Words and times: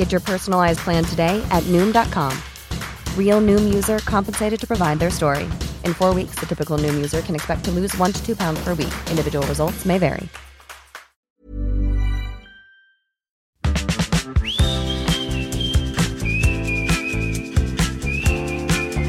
Get 0.00 0.12
your 0.12 0.22
personalized 0.22 0.78
plan 0.78 1.04
today 1.04 1.44
at 1.50 1.62
Noom.com. 1.64 2.32
Real 3.18 3.38
Noom 3.42 3.74
user 3.74 3.98
compensated 3.98 4.58
to 4.60 4.66
provide 4.66 4.98
their 4.98 5.10
story. 5.10 5.44
In 5.84 5.92
four 5.92 6.14
weeks, 6.14 6.36
the 6.40 6.46
typical 6.46 6.78
Noom 6.78 6.94
user 6.94 7.20
can 7.20 7.34
expect 7.34 7.64
to 7.66 7.70
lose 7.70 7.94
one 7.98 8.10
to 8.10 8.24
two 8.24 8.34
pounds 8.34 8.64
per 8.64 8.72
week. 8.72 8.94
Individual 9.10 9.46
results 9.46 9.84
may 9.84 9.98
vary. 9.98 10.26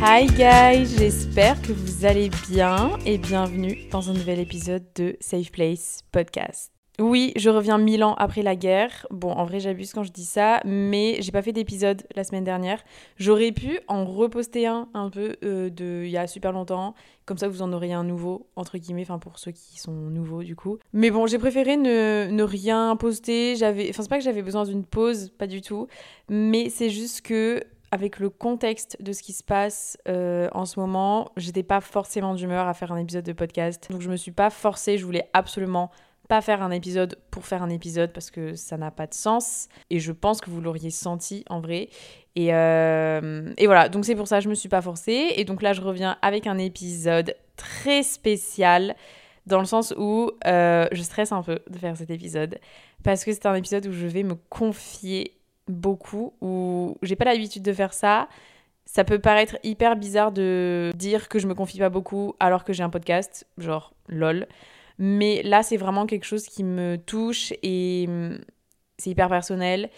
Hi 0.01 0.25
guys, 0.25 0.97
j'espère 0.97 1.61
que 1.61 1.71
vous 1.71 2.05
allez 2.05 2.29
bien 2.49 2.97
et 3.05 3.17
bienvenue 3.17 3.87
dans 3.91 4.09
un 4.09 4.13
nouvel 4.13 4.39
épisode 4.39 4.83
de 4.95 5.15
Safe 5.21 5.53
Place 5.53 6.01
Podcast. 6.11 6.80
Oui, 7.01 7.33
je 7.35 7.49
reviens 7.49 7.79
mille 7.79 8.03
ans 8.03 8.13
après 8.19 8.43
la 8.43 8.55
guerre. 8.55 9.07
Bon, 9.09 9.31
en 9.31 9.43
vrai, 9.43 9.59
j'abuse 9.59 9.91
quand 9.91 10.03
je 10.03 10.11
dis 10.11 10.23
ça, 10.23 10.61
mais 10.65 11.17
j'ai 11.19 11.31
pas 11.31 11.41
fait 11.41 11.51
d'épisode 11.51 12.03
la 12.15 12.23
semaine 12.23 12.43
dernière. 12.43 12.83
J'aurais 13.17 13.51
pu 13.51 13.79
en 13.87 14.05
reposter 14.05 14.67
un 14.67 14.87
un 14.93 15.09
peu 15.09 15.35
euh, 15.43 15.71
de 15.71 16.03
il 16.05 16.11
y 16.11 16.17
a 16.17 16.27
super 16.27 16.51
longtemps, 16.51 16.93
comme 17.25 17.39
ça 17.39 17.47
vous 17.47 17.63
en 17.63 17.73
auriez 17.73 17.93
un 17.93 18.03
nouveau 18.03 18.47
entre 18.55 18.77
guillemets, 18.77 19.01
enfin 19.01 19.17
pour 19.17 19.39
ceux 19.39 19.51
qui 19.51 19.79
sont 19.79 19.93
nouveaux 19.93 20.43
du 20.43 20.55
coup. 20.55 20.77
Mais 20.93 21.09
bon, 21.09 21.25
j'ai 21.25 21.39
préféré 21.39 21.75
ne, 21.75 22.27
ne 22.29 22.43
rien 22.43 22.95
poster. 22.95 23.55
J'avais, 23.55 23.89
enfin 23.89 24.03
c'est 24.03 24.09
pas 24.09 24.19
que 24.19 24.23
j'avais 24.23 24.43
besoin 24.43 24.63
d'une 24.65 24.85
pause, 24.85 25.31
pas 25.37 25.47
du 25.47 25.61
tout, 25.61 25.87
mais 26.29 26.69
c'est 26.69 26.89
juste 26.89 27.21
que 27.21 27.63
avec 27.91 28.19
le 28.19 28.29
contexte 28.29 28.97
de 29.01 29.11
ce 29.11 29.23
qui 29.23 29.33
se 29.33 29.43
passe 29.43 29.97
euh, 30.07 30.49
en 30.53 30.65
ce 30.65 30.79
moment, 30.79 31.31
j'étais 31.35 31.63
pas 31.63 31.81
forcément 31.81 32.35
d'humeur 32.35 32.67
à 32.67 32.73
faire 32.73 32.91
un 32.91 32.97
épisode 32.97 33.25
de 33.25 33.33
podcast. 33.33 33.91
Donc 33.91 34.01
je 34.01 34.09
me 34.09 34.17
suis 34.17 34.31
pas 34.31 34.49
forcée, 34.51 34.97
je 34.97 35.05
voulais 35.05 35.29
absolument 35.33 35.89
pas 36.31 36.39
faire 36.39 36.63
un 36.63 36.71
épisode 36.71 37.17
pour 37.29 37.45
faire 37.45 37.61
un 37.61 37.69
épisode 37.69 38.13
parce 38.13 38.31
que 38.31 38.55
ça 38.55 38.77
n'a 38.77 38.89
pas 38.89 39.05
de 39.05 39.13
sens. 39.13 39.67
Et 39.89 39.99
je 39.99 40.13
pense 40.13 40.39
que 40.39 40.49
vous 40.49 40.61
l'auriez 40.61 40.89
senti 40.89 41.43
en 41.49 41.59
vrai. 41.59 41.89
Et, 42.37 42.53
euh, 42.53 43.51
et 43.57 43.65
voilà, 43.65 43.89
donc 43.89 44.05
c'est 44.05 44.15
pour 44.15 44.29
ça 44.29 44.37
que 44.37 44.45
je 44.45 44.49
me 44.49 44.55
suis 44.55 44.69
pas 44.69 44.81
forcée. 44.81 45.33
Et 45.35 45.43
donc 45.43 45.61
là, 45.61 45.73
je 45.73 45.81
reviens 45.81 46.17
avec 46.21 46.47
un 46.47 46.57
épisode 46.57 47.35
très 47.57 48.01
spécial 48.01 48.95
dans 49.45 49.59
le 49.59 49.65
sens 49.65 49.93
où 49.97 50.31
euh, 50.47 50.87
je 50.93 51.01
stresse 51.01 51.33
un 51.33 51.43
peu 51.43 51.59
de 51.69 51.77
faire 51.77 51.97
cet 51.97 52.09
épisode 52.09 52.59
parce 53.03 53.25
que 53.25 53.33
c'est 53.33 53.45
un 53.45 53.55
épisode 53.55 53.85
où 53.87 53.91
je 53.91 54.07
vais 54.07 54.23
me 54.23 54.35
confier 54.35 55.33
beaucoup, 55.67 56.31
où 56.39 56.95
j'ai 57.01 57.17
pas 57.17 57.25
l'habitude 57.25 57.63
de 57.63 57.73
faire 57.73 57.93
ça. 57.93 58.29
Ça 58.85 59.03
peut 59.03 59.19
paraître 59.19 59.57
hyper 59.63 59.97
bizarre 59.97 60.31
de 60.31 60.93
dire 60.95 61.27
que 61.27 61.39
je 61.39 61.47
me 61.47 61.55
confie 61.55 61.79
pas 61.79 61.89
beaucoup 61.89 62.35
alors 62.39 62.63
que 62.63 62.71
j'ai 62.71 62.83
un 62.83 62.89
podcast, 62.89 63.45
genre 63.57 63.93
lol. 64.07 64.47
Mais 65.03 65.41
là, 65.41 65.63
c'est 65.63 65.77
vraiment 65.77 66.05
quelque 66.05 66.25
chose 66.25 66.45
qui 66.45 66.63
me 66.63 66.95
touche 66.95 67.53
et 67.63 68.05
hum, 68.07 68.37
c'est 68.99 69.09
hyper 69.09 69.29
personnel. 69.29 69.89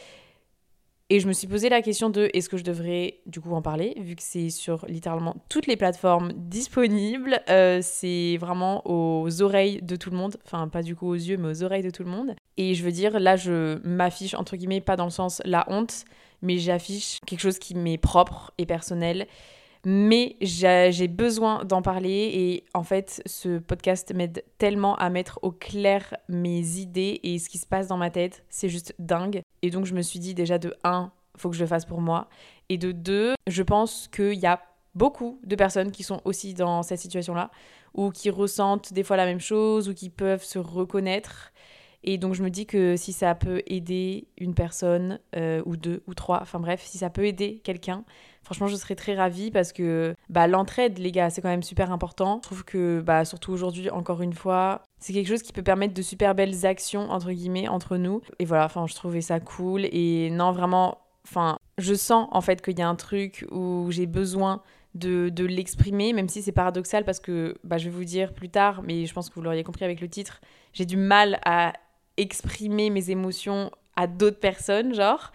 Et 1.09 1.19
je 1.19 1.28
me 1.28 1.34
suis 1.34 1.46
posé 1.46 1.68
la 1.68 1.81
question 1.81 2.09
de 2.09 2.30
est-ce 2.34 2.47
que 2.47 2.56
je 2.56 2.64
devrais 2.64 3.19
du 3.25 3.42
coup 3.42 3.53
en 3.53 3.62
parler, 3.62 3.96
vu 4.00 4.16
que 4.16 4.24
c'est 4.24 4.50
sur 4.50 4.86
littéralement 4.88 5.36
toutes 5.50 5.68
les 5.68 5.75
plateformes 5.75 6.31
disponibles. 6.34 7.42
Euh, 7.50 7.80
c'est 7.84 8.38
vraiment 8.38 8.81
aux 8.86 9.42
oreilles 9.42 9.81
de 9.81 9.97
tout 9.97 10.09
le 10.09 10.16
monde. 10.16 10.38
Enfin, 10.46 10.69
pas 10.69 10.81
du 10.81 10.96
coup 10.96 11.09
aux 11.09 11.16
yeux, 11.16 11.36
mais 11.36 11.50
aux 11.50 11.63
oreilles 11.63 11.84
de 11.84 11.90
tout 11.90 12.03
le 12.03 12.09
monde. 12.09 12.34
Et 12.56 12.74
je 12.74 12.84
veux 12.86 12.94
dire, 12.94 13.19
là, 13.19 13.36
je 13.36 13.86
m'affiche, 13.86 14.36
entre 14.36 14.56
guillemets, 14.56 14.80
pas 14.80 14.96
dans 14.96 15.03
le 15.03 15.12
sens 15.12 15.42
la 15.44 15.66
honte, 15.68 16.06
mais 16.42 16.59
j'affiche 16.59 17.19
quelque 17.28 17.42
chose 17.42 17.59
qui 17.59 17.75
m'est 17.75 17.97
propre 17.97 18.53
et 18.58 18.66
personnel. 18.66 19.28
Mais 19.85 20.38
j'ai 20.39 21.07
besoin 21.09 21.66
d'en 21.66 21.81
parler 21.81 22.31
et 22.33 22.63
en 22.73 22.83
fait, 22.83 23.21
ce 23.25 23.59
podcast 23.59 24.13
m'aide 24.13 24.45
tellement 24.57 24.95
à 24.95 25.09
mettre 25.09 25.39
au 25.41 25.51
clair 25.51 26.16
mes 26.29 26.77
idées 26.77 27.19
et 27.23 27.38
ce 27.38 27.49
qui 27.49 27.57
se 27.57 27.66
passe 27.66 27.88
dans 27.88 27.97
ma 27.97 28.09
tête. 28.09 28.45
C'est 28.49 28.69
juste 28.69 28.95
dingue. 28.97 29.41
Et 29.61 29.71
donc, 29.71 29.85
je 29.85 29.94
me 29.94 30.01
suis 30.01 30.19
dit 30.19 30.33
déjà 30.33 30.57
de 30.57 30.73
1, 30.85 31.11
faut 31.35 31.49
que 31.49 31.55
je 31.55 31.61
le 31.61 31.67
fasse 31.67 31.85
pour 31.85 31.99
moi. 31.99 32.29
Et 32.69 32.77
de 32.77 32.94
2, 32.94 33.33
je 33.47 33.63
pense 33.63 34.07
qu'il 34.07 34.39
y 34.39 34.45
a 34.45 34.61
beaucoup 34.95 35.39
de 35.44 35.55
personnes 35.55 35.91
qui 35.91 36.03
sont 36.03 36.21
aussi 36.23 36.53
dans 36.53 36.83
cette 36.83 37.00
situation-là 37.00 37.51
ou 37.94 38.09
qui 38.11 38.29
ressentent 38.29 38.94
des 38.94 39.03
fois 39.03 39.17
la 39.17 39.25
même 39.25 39.39
chose 39.39 39.89
ou 39.89 39.94
qui 39.94 40.09
peuvent 40.09 40.44
se 40.44 40.59
reconnaître. 40.59 41.51
Et 42.03 42.17
donc 42.17 42.33
je 42.33 42.44
me 42.44 42.50
dis 42.50 42.65
que 42.65 42.95
si 42.97 43.13
ça 43.13 43.33
peut 43.33 43.61
aider 43.65 44.27
une 44.38 44.53
personne 44.53 45.19
euh, 45.35 45.61
ou 45.65 45.77
deux 45.77 46.03
ou 46.07 46.13
trois, 46.13 46.41
enfin 46.41 46.59
bref, 46.59 46.81
si 46.83 46.97
ça 46.97 47.09
peut 47.09 47.25
aider 47.25 47.61
quelqu'un, 47.63 48.03
franchement 48.44 48.68
je 48.68 48.76
serais 48.76 48.96
très 48.96 49.16
ravie 49.16 49.52
parce 49.52 49.74
que 49.74 50.16
bah, 50.30 50.48
l'entraide 50.48 50.98
les 51.00 51.12
gars 51.12 51.30
c'est 51.30 51.42
quand 51.42 51.50
même 51.50 51.64
super 51.64 51.92
important. 51.92 52.38
Je 52.38 52.48
trouve 52.48 52.66
que 52.66 53.02
bah, 53.02 53.26
surtout 53.26 53.52
aujourd'hui 53.52 53.90
encore 53.90 54.22
une 54.22 54.34
fois, 54.34 54.84
c'est 55.00 55.14
quelque 55.14 55.28
chose 55.28 55.42
qui 55.42 55.54
peut 55.54 55.64
permettre 55.64 55.94
de 55.94 56.02
super 56.02 56.36
belles 56.36 56.66
actions 56.66 57.09
entre 57.09 57.31
guillemets 57.31 57.68
entre 57.68 57.98
nous. 57.98 58.22
Et 58.40 58.46
voilà, 58.46 58.66
enfin 58.66 58.86
je 58.88 58.96
trouvais 58.96 59.22
ça 59.22 59.40
cool 59.40 59.86
et 59.86 60.30
non 60.30 60.52
vraiment, 60.52 61.00
enfin 61.26 61.58
je 61.78 61.94
sens 61.94 62.28
en 62.31 62.42
fait 62.42 62.62
qu'il 62.62 62.78
y 62.78 62.81
a 62.81 62.88
un 62.88 62.96
truc 62.96 63.46
où 63.52 63.88
j'ai 63.90 64.06
besoin 64.06 64.62
de, 64.96 65.30
de 65.30 65.46
l'exprimer, 65.46 66.14
même 66.14 66.30
si 66.30 66.42
c'est 66.42 66.52
paradoxal 66.52 67.04
parce 67.04 67.20
que 67.20 67.58
bah, 67.64 67.78
je 67.78 67.86
vais 67.86 67.96
vous 67.96 68.04
dire 68.04 68.34
plus 68.34 68.50
tard, 68.50 68.84
mais 68.84 69.06
je 69.06 69.14
pense 69.14 69.30
que 69.30 69.36
vous 69.36 69.42
l'auriez 69.42 69.64
compris 69.64 69.86
avec 69.86 70.02
le 70.02 70.08
titre, 70.08 70.42
j'ai 70.74 70.86
du 70.86 70.98
mal 70.98 71.40
à 71.46 71.74
exprimer 72.18 72.90
mes 72.90 73.10
émotions 73.10 73.72
à 73.96 74.08
d'autres 74.08 74.40
personnes, 74.40 74.94
genre. 74.94 75.31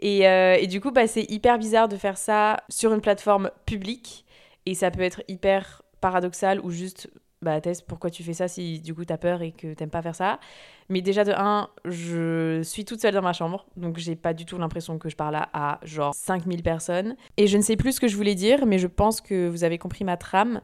Et, 0.00 0.26
euh, 0.26 0.56
et 0.58 0.66
du 0.66 0.80
coup, 0.80 0.90
bah, 0.90 1.06
c'est 1.06 1.30
hyper 1.30 1.58
bizarre 1.58 1.88
de 1.88 1.96
faire 1.96 2.18
ça 2.18 2.58
sur 2.68 2.92
une 2.92 3.00
plateforme 3.00 3.50
publique. 3.66 4.24
Et 4.66 4.74
ça 4.74 4.90
peut 4.90 5.02
être 5.02 5.22
hyper 5.28 5.82
paradoxal 6.00 6.60
ou 6.60 6.70
juste, 6.70 7.10
bah, 7.42 7.60
Tess, 7.60 7.82
pourquoi 7.82 8.10
tu 8.10 8.22
fais 8.22 8.32
ça 8.32 8.48
si 8.48 8.80
du 8.80 8.94
coup 8.94 9.04
t'as 9.04 9.16
peur 9.18 9.42
et 9.42 9.52
que 9.52 9.74
t'aimes 9.74 9.90
pas 9.90 10.02
faire 10.02 10.14
ça? 10.14 10.40
Mais 10.88 11.02
déjà, 11.02 11.24
de 11.24 11.32
un, 11.32 11.68
je 11.84 12.62
suis 12.62 12.84
toute 12.84 13.00
seule 13.00 13.14
dans 13.14 13.22
ma 13.22 13.32
chambre, 13.32 13.66
donc 13.76 13.98
j'ai 13.98 14.16
pas 14.16 14.34
du 14.34 14.44
tout 14.44 14.58
l'impression 14.58 14.98
que 14.98 15.08
je 15.08 15.16
parle 15.16 15.36
à, 15.36 15.48
à 15.52 15.78
genre 15.84 16.14
5000 16.14 16.62
personnes. 16.62 17.16
Et 17.36 17.46
je 17.46 17.56
ne 17.56 17.62
sais 17.62 17.76
plus 17.76 17.92
ce 17.92 18.00
que 18.00 18.08
je 18.08 18.16
voulais 18.16 18.34
dire, 18.34 18.66
mais 18.66 18.78
je 18.78 18.86
pense 18.86 19.20
que 19.20 19.48
vous 19.48 19.64
avez 19.64 19.78
compris 19.78 20.04
ma 20.04 20.16
trame. 20.16 20.60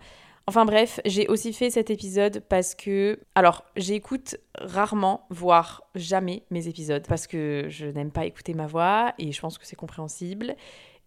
Enfin 0.48 0.64
bref, 0.64 1.00
j'ai 1.04 1.26
aussi 1.26 1.52
fait 1.52 1.70
cet 1.70 1.90
épisode 1.90 2.40
parce 2.48 2.76
que... 2.76 3.19
Alors, 3.34 3.64
j'écoute 3.75 4.37
rarement, 4.54 5.26
voire 5.28 5.82
jamais 5.96 6.44
mes 6.50 6.69
épisodes 6.69 7.04
parce 7.08 7.26
que 7.26 7.66
je 7.69 7.87
n'aime 7.87 8.12
pas 8.12 8.26
écouter 8.26 8.54
ma 8.54 8.69
voix 8.69 9.12
et 9.19 9.32
je 9.32 9.40
pense 9.40 9.58
que 9.58 9.66
c'est 9.66 9.75
compréhensible. 9.75 10.54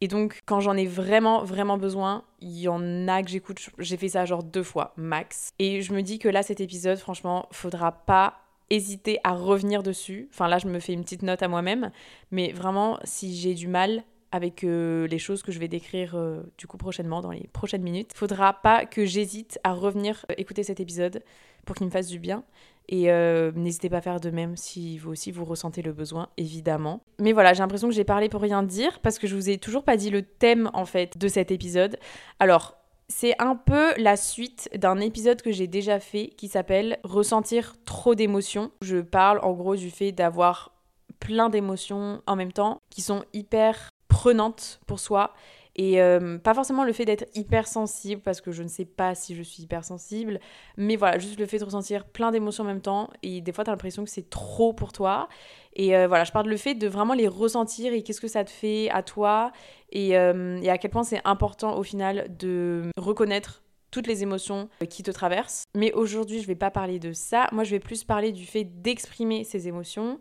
Et 0.01 0.09
donc, 0.09 0.41
quand 0.45 0.59
j'en 0.59 0.75
ai 0.75 0.85
vraiment, 0.85 1.43
vraiment 1.43 1.77
besoin, 1.77 2.23
il 2.41 2.59
y 2.59 2.67
en 2.67 3.07
a 3.07 3.23
que 3.23 3.29
j'écoute. 3.29 3.69
J'ai 3.79 3.95
fait 3.95 4.09
ça 4.09 4.25
genre 4.25 4.43
deux 4.43 4.63
fois, 4.63 4.93
max. 4.97 5.51
Et 5.57 5.81
je 5.81 5.93
me 5.93 6.01
dis 6.01 6.19
que 6.19 6.27
là, 6.27 6.43
cet 6.43 6.59
épisode, 6.59 6.97
franchement, 6.97 7.47
faudra 7.51 7.93
pas 7.93 8.41
hésiter 8.69 9.19
à 9.23 9.33
revenir 9.33 9.83
dessus. 9.83 10.27
Enfin, 10.33 10.49
là, 10.49 10.57
je 10.57 10.67
me 10.67 10.79
fais 10.79 10.93
une 10.93 11.03
petite 11.03 11.23
note 11.23 11.43
à 11.43 11.47
moi-même. 11.47 11.91
Mais 12.31 12.51
vraiment, 12.51 12.99
si 13.05 13.35
j'ai 13.35 13.53
du 13.53 13.67
mal 13.67 14.03
avec 14.31 14.63
euh, 14.63 15.07
les 15.07 15.19
choses 15.19 15.41
que 15.41 15.51
je 15.51 15.59
vais 15.59 15.67
décrire 15.67 16.15
euh, 16.15 16.41
du 16.57 16.67
coup 16.67 16.77
prochainement 16.77 17.21
dans 17.21 17.31
les 17.31 17.47
prochaines 17.51 17.81
minutes. 17.81 18.11
Faudra 18.15 18.53
pas 18.53 18.85
que 18.85 19.05
j'hésite 19.05 19.59
à 19.63 19.73
revenir 19.73 20.25
euh, 20.29 20.35
écouter 20.37 20.63
cet 20.63 20.79
épisode 20.79 21.23
pour 21.65 21.75
qu'il 21.75 21.85
me 21.85 21.91
fasse 21.91 22.07
du 22.07 22.19
bien. 22.19 22.43
Et 22.91 23.11
n'hésitez 23.53 23.87
pas 23.87 23.97
à 23.97 24.01
faire 24.01 24.19
de 24.19 24.31
même 24.31 24.57
si 24.57 24.97
vous 24.97 25.11
aussi 25.11 25.29
vous 25.29 25.45
ressentez 25.45 25.83
le 25.83 25.93
besoin, 25.93 26.29
évidemment. 26.37 27.03
Mais 27.19 27.33
voilà, 27.33 27.53
j'ai 27.53 27.59
l'impression 27.59 27.87
que 27.87 27.93
j'ai 27.93 28.03
parlé 28.03 28.29
pour 28.29 28.41
rien 28.41 28.63
dire 28.63 28.99
parce 29.01 29.19
que 29.19 29.27
je 29.27 29.35
vous 29.35 29.47
ai 29.51 29.59
toujours 29.59 29.83
pas 29.83 29.95
dit 29.95 30.09
le 30.09 30.23
thème 30.23 30.71
en 30.73 30.85
fait 30.85 31.15
de 31.15 31.27
cet 31.27 31.51
épisode. 31.51 31.99
Alors, 32.39 32.79
c'est 33.07 33.39
un 33.39 33.55
peu 33.55 33.93
la 33.97 34.17
suite 34.17 34.71
d'un 34.75 34.99
épisode 35.01 35.43
que 35.43 35.51
j'ai 35.51 35.67
déjà 35.67 35.99
fait 35.99 36.29
qui 36.29 36.47
s'appelle 36.47 36.97
Ressentir 37.03 37.75
trop 37.85 38.15
d'émotions. 38.15 38.71
Je 38.81 38.97
parle 38.97 39.39
en 39.43 39.51
gros 39.53 39.75
du 39.75 39.91
fait 39.91 40.11
d'avoir 40.11 40.71
plein 41.19 41.49
d'émotions 41.49 42.21
en 42.25 42.35
même 42.35 42.53
temps 42.53 42.81
qui 42.89 43.01
sont 43.01 43.23
hyper 43.33 43.88
prenantes 44.19 44.81
pour 44.85 44.99
soi. 44.99 45.33
Et 45.77 46.01
euh, 46.01 46.37
pas 46.37 46.53
forcément 46.53 46.83
le 46.83 46.91
fait 46.91 47.05
d'être 47.05 47.25
hypersensible, 47.35 48.21
parce 48.21 48.41
que 48.41 48.51
je 48.51 48.63
ne 48.63 48.67
sais 48.67 48.83
pas 48.83 49.15
si 49.15 49.33
je 49.33 49.41
suis 49.41 49.63
hypersensible, 49.63 50.41
mais 50.75 50.97
voilà, 50.97 51.19
juste 51.19 51.39
le 51.39 51.45
fait 51.45 51.57
de 51.57 51.63
ressentir 51.63 52.03
plein 52.03 52.31
d'émotions 52.31 52.65
en 52.65 52.67
même 52.67 52.81
temps, 52.81 53.09
et 53.23 53.39
des 53.39 53.53
fois 53.53 53.63
tu 53.63 53.69
as 53.69 53.73
l'impression 53.73 54.03
que 54.03 54.09
c'est 54.09 54.29
trop 54.29 54.73
pour 54.73 54.91
toi. 54.91 55.29
Et 55.73 55.95
euh, 55.95 56.09
voilà, 56.09 56.25
je 56.25 56.33
parle 56.33 56.47
de 56.47 56.49
le 56.49 56.57
fait 56.57 56.75
de 56.75 56.89
vraiment 56.89 57.13
les 57.13 57.29
ressentir 57.29 57.93
et 57.93 58.03
qu'est-ce 58.03 58.19
que 58.19 58.27
ça 58.27 58.43
te 58.43 58.49
fait 58.49 58.89
à 58.89 59.03
toi, 59.03 59.53
et, 59.91 60.17
euh, 60.17 60.59
et 60.61 60.69
à 60.69 60.77
quel 60.77 60.91
point 60.91 61.03
c'est 61.03 61.21
important 61.23 61.77
au 61.77 61.83
final 61.83 62.27
de 62.37 62.89
reconnaître 62.97 63.63
toutes 63.89 64.07
les 64.07 64.21
émotions 64.21 64.67
qui 64.89 65.01
te 65.01 65.11
traversent. 65.11 65.63
Mais 65.77 65.93
aujourd'hui, 65.93 66.41
je 66.41 66.47
vais 66.47 66.55
pas 66.55 66.71
parler 66.71 66.99
de 66.99 67.13
ça. 67.13 67.47
Moi, 67.53 67.63
je 67.63 67.71
vais 67.71 67.79
plus 67.79 68.03
parler 68.03 68.33
du 68.33 68.45
fait 68.45 68.65
d'exprimer 68.65 69.45
ces 69.45 69.69
émotions, 69.69 70.19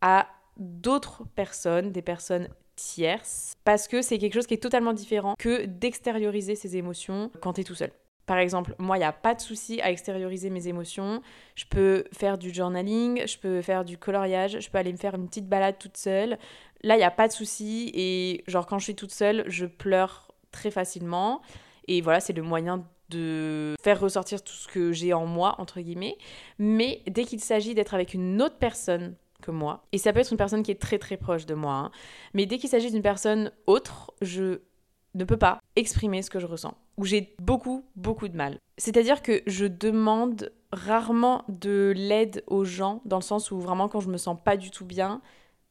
à 0.00 0.28
d'autres 0.58 1.24
personnes, 1.34 1.90
des 1.90 2.02
personnes 2.02 2.48
tierces, 2.76 3.54
parce 3.64 3.88
que 3.88 4.02
c'est 4.02 4.18
quelque 4.18 4.34
chose 4.34 4.46
qui 4.46 4.54
est 4.54 4.62
totalement 4.62 4.92
différent 4.92 5.34
que 5.38 5.66
d'extérioriser 5.66 6.54
ses 6.54 6.76
émotions 6.76 7.30
quand 7.40 7.54
tu 7.54 7.62
es 7.62 7.64
tout 7.64 7.74
seul. 7.74 7.92
Par 8.26 8.38
exemple, 8.38 8.74
moi, 8.78 8.96
il 8.96 9.00
n'y 9.00 9.06
a 9.06 9.12
pas 9.12 9.34
de 9.34 9.40
souci 9.40 9.80
à 9.80 9.90
extérioriser 9.90 10.48
mes 10.48 10.68
émotions. 10.68 11.22
Je 11.56 11.64
peux 11.68 12.04
faire 12.12 12.38
du 12.38 12.54
journaling, 12.54 13.26
je 13.26 13.36
peux 13.36 13.62
faire 13.62 13.84
du 13.84 13.98
coloriage, 13.98 14.58
je 14.60 14.70
peux 14.70 14.78
aller 14.78 14.92
me 14.92 14.96
faire 14.96 15.14
une 15.16 15.26
petite 15.26 15.48
balade 15.48 15.76
toute 15.78 15.96
seule. 15.96 16.38
Là, 16.82 16.94
il 16.94 16.98
n'y 16.98 17.04
a 17.04 17.10
pas 17.10 17.26
de 17.26 17.32
souci. 17.32 17.90
Et 17.94 18.44
genre, 18.46 18.66
quand 18.66 18.78
je 18.78 18.84
suis 18.84 18.94
toute 18.94 19.10
seule, 19.10 19.44
je 19.48 19.66
pleure 19.66 20.32
très 20.52 20.70
facilement. 20.70 21.42
Et 21.88 22.00
voilà, 22.00 22.20
c'est 22.20 22.32
le 22.32 22.42
moyen 22.42 22.86
de 23.08 23.74
faire 23.82 24.00
ressortir 24.00 24.42
tout 24.42 24.54
ce 24.54 24.68
que 24.68 24.92
j'ai 24.92 25.12
en 25.12 25.26
moi, 25.26 25.56
entre 25.58 25.80
guillemets. 25.80 26.16
Mais 26.58 27.02
dès 27.08 27.24
qu'il 27.24 27.40
s'agit 27.40 27.74
d'être 27.74 27.92
avec 27.92 28.14
une 28.14 28.40
autre 28.40 28.56
personne 28.58 29.16
que 29.42 29.50
moi. 29.50 29.84
Et 29.92 29.98
ça 29.98 30.12
peut 30.12 30.20
être 30.20 30.30
une 30.30 30.38
personne 30.38 30.62
qui 30.62 30.70
est 30.70 30.80
très 30.80 30.98
très 30.98 31.18
proche 31.18 31.44
de 31.44 31.54
moi. 31.54 31.74
Hein. 31.74 31.90
Mais 32.32 32.46
dès 32.46 32.56
qu'il 32.56 32.70
s'agit 32.70 32.90
d'une 32.90 33.02
personne 33.02 33.52
autre, 33.66 34.14
je 34.22 34.60
ne 35.14 35.24
peux 35.24 35.36
pas 35.36 35.60
exprimer 35.76 36.22
ce 36.22 36.30
que 36.30 36.40
je 36.40 36.46
ressens. 36.46 36.74
Ou 36.96 37.04
j'ai 37.04 37.34
beaucoup 37.38 37.84
beaucoup 37.96 38.28
de 38.28 38.36
mal. 38.36 38.58
C'est-à-dire 38.78 39.20
que 39.20 39.42
je 39.46 39.66
demande 39.66 40.50
rarement 40.72 41.44
de 41.48 41.92
l'aide 41.94 42.42
aux 42.46 42.64
gens, 42.64 43.02
dans 43.04 43.18
le 43.18 43.22
sens 43.22 43.50
où 43.50 43.60
vraiment 43.60 43.88
quand 43.88 44.00
je 44.00 44.08
me 44.08 44.16
sens 44.16 44.38
pas 44.42 44.56
du 44.56 44.70
tout 44.70 44.86
bien, 44.86 45.20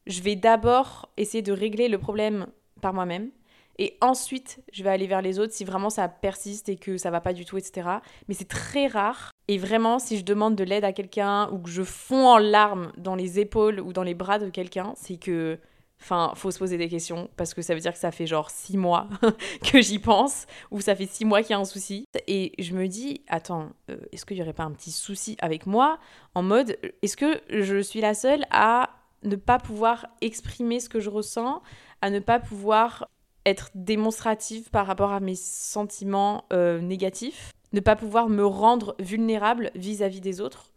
je 0.06 0.22
vais 0.22 0.36
d'abord 0.36 1.10
essayer 1.16 1.42
de 1.42 1.52
régler 1.52 1.88
le 1.88 1.98
problème 1.98 2.46
par 2.80 2.94
moi-même. 2.94 3.30
Et 3.78 3.96
ensuite, 4.00 4.62
je 4.72 4.82
vais 4.82 4.90
aller 4.90 5.06
vers 5.06 5.22
les 5.22 5.38
autres 5.38 5.52
si 5.52 5.64
vraiment 5.64 5.90
ça 5.90 6.08
persiste 6.08 6.68
et 6.68 6.76
que 6.76 6.96
ça 6.96 7.10
va 7.10 7.20
pas 7.20 7.32
du 7.32 7.44
tout, 7.44 7.58
etc. 7.58 7.88
Mais 8.28 8.34
c'est 8.34 8.48
très 8.48 8.86
rare. 8.86 9.32
Et 9.48 9.58
vraiment, 9.58 9.98
si 9.98 10.18
je 10.18 10.24
demande 10.24 10.56
de 10.56 10.64
l'aide 10.64 10.84
à 10.84 10.92
quelqu'un 10.92 11.48
ou 11.50 11.58
que 11.58 11.70
je 11.70 11.82
fonds 11.82 12.28
en 12.28 12.38
larmes 12.38 12.92
dans 12.96 13.14
les 13.14 13.40
épaules 13.40 13.80
ou 13.80 13.92
dans 13.92 14.02
les 14.02 14.14
bras 14.14 14.38
de 14.38 14.50
quelqu'un, 14.50 14.92
c'est 14.96 15.16
que 15.16 15.58
Enfin, 16.02 16.32
faut 16.34 16.50
se 16.50 16.58
poser 16.58 16.78
des 16.78 16.88
questions 16.88 17.30
parce 17.36 17.54
que 17.54 17.62
ça 17.62 17.74
veut 17.74 17.80
dire 17.80 17.92
que 17.92 17.98
ça 17.98 18.10
fait 18.10 18.26
genre 18.26 18.50
six 18.50 18.76
mois 18.76 19.06
que 19.72 19.80
j'y 19.80 20.00
pense 20.00 20.46
ou 20.72 20.80
ça 20.80 20.96
fait 20.96 21.06
six 21.06 21.24
mois 21.24 21.42
qu'il 21.42 21.52
y 21.52 21.54
a 21.54 21.60
un 21.60 21.64
souci. 21.64 22.06
Et 22.26 22.52
je 22.58 22.74
me 22.74 22.88
dis, 22.88 23.22
attends, 23.28 23.70
euh, 23.88 23.96
est-ce 24.10 24.26
qu'il 24.26 24.36
n'y 24.36 24.42
aurait 24.42 24.52
pas 24.52 24.64
un 24.64 24.72
petit 24.72 24.90
souci 24.90 25.36
avec 25.40 25.64
moi 25.64 26.00
en 26.34 26.42
mode, 26.42 26.76
est-ce 27.02 27.16
que 27.16 27.40
je 27.50 27.80
suis 27.80 28.00
la 28.00 28.14
seule 28.14 28.44
à 28.50 28.90
ne 29.22 29.36
pas 29.36 29.60
pouvoir 29.60 30.08
exprimer 30.20 30.80
ce 30.80 30.88
que 30.88 30.98
je 30.98 31.08
ressens, 31.08 31.62
à 32.00 32.10
ne 32.10 32.18
pas 32.18 32.40
pouvoir 32.40 33.08
être 33.46 33.70
démonstrative 33.74 34.70
par 34.70 34.86
rapport 34.86 35.12
à 35.12 35.20
mes 35.20 35.34
sentiments 35.34 36.44
euh, 36.52 36.80
négatifs, 36.80 37.52
ne 37.72 37.80
pas 37.80 37.96
pouvoir 37.96 38.28
me 38.28 38.44
rendre 38.44 38.94
vulnérable 38.98 39.70
vis-à-vis 39.74 40.20
des 40.20 40.40
autres. 40.40 40.72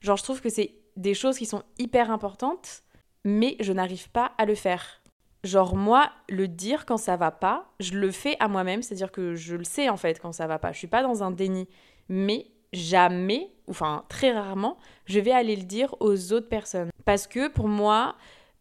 Genre, 0.00 0.16
je 0.16 0.22
trouve 0.22 0.40
que 0.40 0.50
c'est 0.50 0.74
des 0.96 1.14
choses 1.14 1.38
qui 1.38 1.46
sont 1.46 1.62
hyper 1.78 2.10
importantes, 2.10 2.82
mais 3.24 3.56
je 3.60 3.72
n'arrive 3.72 4.10
pas 4.10 4.32
à 4.38 4.44
le 4.44 4.54
faire. 4.54 5.00
Genre, 5.44 5.76
moi, 5.76 6.10
le 6.28 6.48
dire 6.48 6.86
quand 6.86 6.96
ça 6.96 7.16
va 7.16 7.30
pas, 7.30 7.66
je 7.80 7.94
le 7.94 8.10
fais 8.10 8.36
à 8.40 8.48
moi-même, 8.48 8.82
c'est-à-dire 8.82 9.12
que 9.12 9.34
je 9.34 9.56
le 9.56 9.64
sais 9.64 9.88
en 9.88 9.96
fait 9.96 10.20
quand 10.20 10.32
ça 10.32 10.46
va 10.46 10.58
pas. 10.58 10.72
Je 10.72 10.78
suis 10.78 10.86
pas 10.86 11.02
dans 11.02 11.22
un 11.22 11.30
déni, 11.30 11.68
mais 12.08 12.46
jamais, 12.72 13.50
enfin 13.68 14.04
très 14.08 14.32
rarement, 14.32 14.78
je 15.06 15.20
vais 15.20 15.32
aller 15.32 15.56
le 15.56 15.62
dire 15.62 15.94
aux 16.00 16.32
autres 16.32 16.48
personnes. 16.48 16.90
Parce 17.04 17.26
que 17.26 17.48
pour 17.48 17.68
moi, 17.68 18.16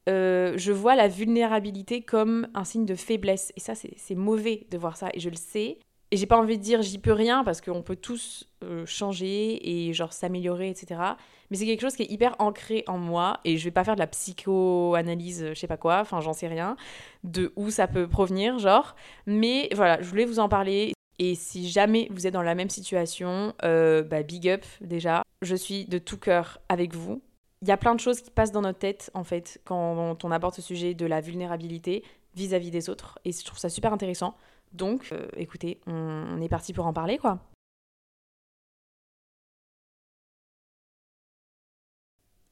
euh, 0.09 0.53
je 0.57 0.71
vois 0.71 0.95
la 0.95 1.07
vulnérabilité 1.07 2.01
comme 2.01 2.47
un 2.53 2.63
signe 2.63 2.85
de 2.85 2.95
faiblesse. 2.95 3.51
Et 3.55 3.59
ça, 3.59 3.73
c'est 3.75 4.15
mauvais 4.15 4.67
de 4.71 4.77
voir 4.77 4.97
ça. 4.97 5.09
Et 5.13 5.19
je 5.19 5.29
le 5.29 5.35
sais. 5.35 5.77
Et 6.11 6.17
j'ai 6.17 6.27
pas 6.27 6.38
envie 6.38 6.59
de 6.59 6.63
dire 6.63 6.83
j'y 6.83 7.00
peux 7.00 7.11
rien 7.11 7.44
parce 7.44 7.59
qu'on 7.59 7.81
peut 7.81 7.95
tous 7.95 8.47
euh, 8.63 8.85
changer 8.85 9.88
et 9.88 9.94
genre 9.94 10.13
s'améliorer, 10.13 10.69
etc. 10.69 11.01
Mais 11.50 11.57
c'est 11.57 11.65
quelque 11.65 11.81
chose 11.81 11.95
qui 11.95 12.03
est 12.03 12.11
hyper 12.11 12.35
ancré 12.38 12.83
en 12.85 13.00
moi 13.00 13.39
et 13.45 13.57
je 13.57 13.63
vais 13.63 13.71
pas 13.71 13.83
faire 13.83 13.95
de 13.95 14.00
la 14.00 14.05
psychoanalyse, 14.05 15.47
je 15.50 15.53
sais 15.55 15.65
pas 15.65 15.77
quoi, 15.77 16.01
enfin 16.01 16.21
j'en 16.21 16.33
sais 16.33 16.47
rien, 16.47 16.77
de 17.23 17.51
où 17.55 17.71
ça 17.71 17.88
peut 17.88 18.07
provenir, 18.07 18.59
genre. 18.59 18.95
Mais 19.25 19.69
voilà, 19.73 20.00
je 20.03 20.07
voulais 20.07 20.25
vous 20.25 20.38
en 20.38 20.50
parler. 20.50 20.94
Et 21.17 21.33
si 21.33 21.67
jamais 21.67 22.07
vous 22.11 22.27
êtes 22.27 22.33
dans 22.33 22.44
la 22.44 22.53
même 22.53 22.69
situation, 22.69 23.55
euh, 23.63 24.03
bah 24.03 24.21
big 24.21 24.47
up 24.47 24.65
déjà. 24.81 25.23
Je 25.41 25.55
suis 25.55 25.85
de 25.85 25.97
tout 25.97 26.19
cœur 26.19 26.59
avec 26.69 26.94
vous 26.94 27.23
il 27.63 27.69
y 27.69 27.71
a 27.71 27.77
plein 27.77 27.95
de 27.95 28.00
choses 28.01 28.19
qui 28.19 28.30
passent 28.30 28.51
dans 28.51 28.62
notre 28.62 28.80
tête, 28.80 29.10
en 29.13 29.24
fait, 29.24 29.62
quand 29.63 30.25
on 30.25 30.31
aborde 30.31 30.54
ce 30.54 30.62
sujet 30.62 30.94
de 30.94 31.06
la 31.06 31.21
vulnérabilité 31.21 32.04
vis-à-vis 32.36 32.71
des 32.71 32.89
autres. 32.89 33.19
Et 33.24 33.31
je 33.31 33.45
trouve 33.45 33.57
ça 33.57 33.69
super 33.69 33.94
intéressant. 33.94 34.36
Donc, 34.74 35.13
euh, 35.13 35.27
écoutez, 35.38 35.80
on, 35.88 36.42
est 36.42 36.50
parti 36.50 36.74
pour 36.74 36.86
en 36.86 36.92
parler, 36.92 37.18
quoi. 37.18 37.39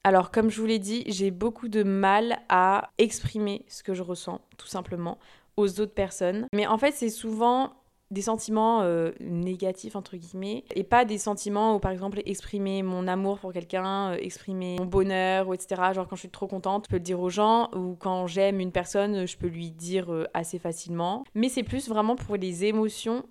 Alors, 0.02 0.30
comme 0.30 0.48
je 0.48 0.58
vous 0.58 0.66
l'ai 0.66 0.78
dit, 0.78 1.04
j'ai 1.08 1.30
beaucoup 1.30 1.68
de 1.68 1.82
mal 1.82 2.38
à 2.48 2.90
exprimer 2.96 3.66
ce 3.68 3.82
que 3.82 3.92
je 3.92 4.02
ressens, 4.02 4.40
tout 4.56 4.66
simplement, 4.66 5.18
aux 5.58 5.78
autres 5.78 5.92
personnes. 5.92 6.46
Mais 6.54 6.66
en 6.66 6.78
fait, 6.78 6.92
c'est 6.92 7.10
souvent 7.10 7.74
des 8.12 8.22
sentiments 8.22 8.82
euh, 8.82 9.10
négatifs 9.20 9.96
entre 9.96 10.16
guillemets 10.16 10.64
et 10.74 10.84
pas 10.84 11.04
des 11.04 11.18
sentiments 11.18 11.74
où 11.74 11.80
par 11.80 11.90
exemple 11.90 12.20
exprimer 12.26 12.82
mon 12.82 13.08
amour 13.08 13.38
pour 13.38 13.52
quelqu'un, 13.52 14.12
euh, 14.12 14.16
exprimer 14.20 14.76
mon 14.78 14.84
bonheur 14.84 15.48
ou 15.48 15.54
etc. 15.54 15.82
Genre 15.94 16.06
quand 16.06 16.16
je 16.16 16.20
suis 16.20 16.30
trop 16.30 16.46
contente, 16.46 16.84
je 16.86 16.90
peux 16.90 16.96
le 16.96 17.02
dire 17.02 17.20
aux 17.20 17.30
gens 17.30 17.70
ou 17.74 17.96
quand 17.98 18.26
j'aime 18.26 18.60
une 18.60 18.70
personne, 18.70 19.26
je 19.26 19.36
peux 19.36 19.46
lui 19.46 19.70
dire 19.70 20.12
euh, 20.12 20.26
assez 20.34 20.58
facilement. 20.58 21.24
Mais 21.34 21.48
c'est 21.48 21.62
plus 21.62 21.88
vraiment 21.88 22.14
pour 22.14 22.36
les 22.36 22.66
émotions 22.66 23.24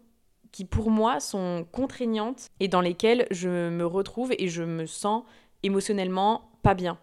qui 0.52 0.66
pour 0.66 0.90
moi 0.90 1.20
sont 1.20 1.66
contraignantes 1.72 2.48
et 2.60 2.68
dans 2.68 2.82
lesquelles 2.82 3.28
je 3.32 3.70
me 3.70 3.86
retrouve 3.86 4.34
et 4.38 4.50
je 4.50 4.64
me 4.64 4.86
sens 4.86 5.24
émotionnellement 5.64 6.50
pas 6.64 6.74
bien. 6.74 6.98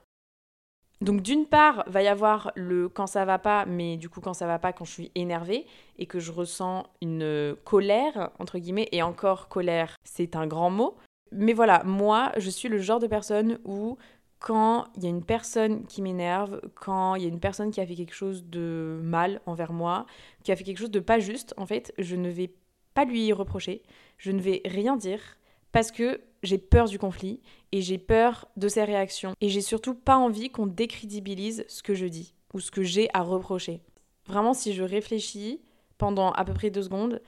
Donc 1.00 1.22
d'une 1.22 1.46
part, 1.46 1.84
va 1.86 2.02
y 2.02 2.08
avoir 2.08 2.50
le 2.56 2.88
quand 2.88 3.06
ça 3.06 3.24
va 3.24 3.38
pas, 3.38 3.66
mais 3.66 3.96
du 3.96 4.08
coup 4.08 4.20
quand 4.20 4.34
ça 4.34 4.46
va 4.46 4.58
pas, 4.58 4.72
quand 4.72 4.84
je 4.84 4.92
suis 4.92 5.12
énervée 5.14 5.66
et 5.98 6.06
que 6.06 6.18
je 6.18 6.32
ressens 6.32 6.86
une 7.00 7.54
colère, 7.64 8.30
entre 8.38 8.58
guillemets, 8.58 8.88
et 8.90 9.02
encore 9.02 9.48
colère, 9.48 9.96
c'est 10.04 10.34
un 10.34 10.46
grand 10.46 10.70
mot. 10.70 10.96
Mais 11.30 11.52
voilà, 11.52 11.82
moi, 11.84 12.32
je 12.38 12.50
suis 12.50 12.68
le 12.68 12.78
genre 12.78 12.98
de 12.98 13.06
personne 13.06 13.58
où 13.64 13.96
quand 14.40 14.86
il 14.96 15.02
y 15.02 15.06
a 15.06 15.10
une 15.10 15.24
personne 15.24 15.84
qui 15.86 16.02
m'énerve, 16.02 16.60
quand 16.74 17.16
il 17.16 17.22
y 17.22 17.26
a 17.26 17.28
une 17.28 17.40
personne 17.40 17.70
qui 17.70 17.80
a 17.80 17.86
fait 17.86 17.94
quelque 17.94 18.14
chose 18.14 18.44
de 18.44 18.98
mal 19.02 19.40
envers 19.46 19.72
moi, 19.72 20.06
qui 20.42 20.52
a 20.52 20.56
fait 20.56 20.64
quelque 20.64 20.78
chose 20.78 20.90
de 20.90 21.00
pas 21.00 21.18
juste, 21.18 21.54
en 21.56 21.66
fait, 21.66 21.92
je 21.98 22.16
ne 22.16 22.28
vais 22.28 22.52
pas 22.94 23.04
lui 23.04 23.32
reprocher, 23.32 23.82
je 24.16 24.30
ne 24.30 24.40
vais 24.40 24.62
rien 24.64 24.96
dire, 24.96 25.20
parce 25.72 25.90
que 25.90 26.20
j'ai 26.42 26.58
peur 26.58 26.86
du 26.86 26.98
conflit 26.98 27.40
et 27.72 27.82
j'ai 27.82 27.98
peur 27.98 28.48
de 28.56 28.68
ses 28.68 28.84
réactions. 28.84 29.34
Et 29.40 29.48
j'ai 29.48 29.60
surtout 29.60 29.94
pas 29.94 30.16
envie 30.16 30.50
qu'on 30.50 30.66
décrédibilise 30.66 31.64
ce 31.68 31.82
que 31.82 31.94
je 31.94 32.06
dis 32.06 32.34
ou 32.54 32.60
ce 32.60 32.70
que 32.70 32.82
j'ai 32.82 33.08
à 33.14 33.22
reprocher. 33.22 33.80
Vraiment, 34.26 34.54
si 34.54 34.72
je 34.72 34.82
réfléchis 34.82 35.60
pendant 35.96 36.32
à 36.32 36.44
peu 36.44 36.54
près 36.54 36.70
deux 36.70 36.82
secondes, 36.82 37.20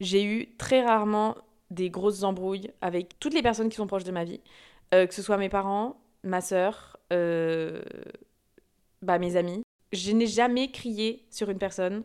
j'ai 0.00 0.24
eu 0.24 0.56
très 0.56 0.84
rarement 0.84 1.36
des 1.70 1.90
grosses 1.90 2.22
embrouilles 2.22 2.70
avec 2.80 3.18
toutes 3.18 3.34
les 3.34 3.42
personnes 3.42 3.68
qui 3.68 3.76
sont 3.76 3.86
proches 3.86 4.04
de 4.04 4.12
ma 4.12 4.24
vie, 4.24 4.40
euh, 4.94 5.06
que 5.06 5.14
ce 5.14 5.22
soit 5.22 5.36
mes 5.36 5.48
parents, 5.48 6.00
ma 6.22 6.40
sœur, 6.40 6.96
euh, 7.12 7.82
bah, 9.02 9.18
mes 9.18 9.36
amis. 9.36 9.62
Je 9.92 10.12
n'ai 10.12 10.26
jamais 10.26 10.70
crié 10.70 11.24
sur 11.30 11.50
une 11.50 11.58
personne, 11.58 12.02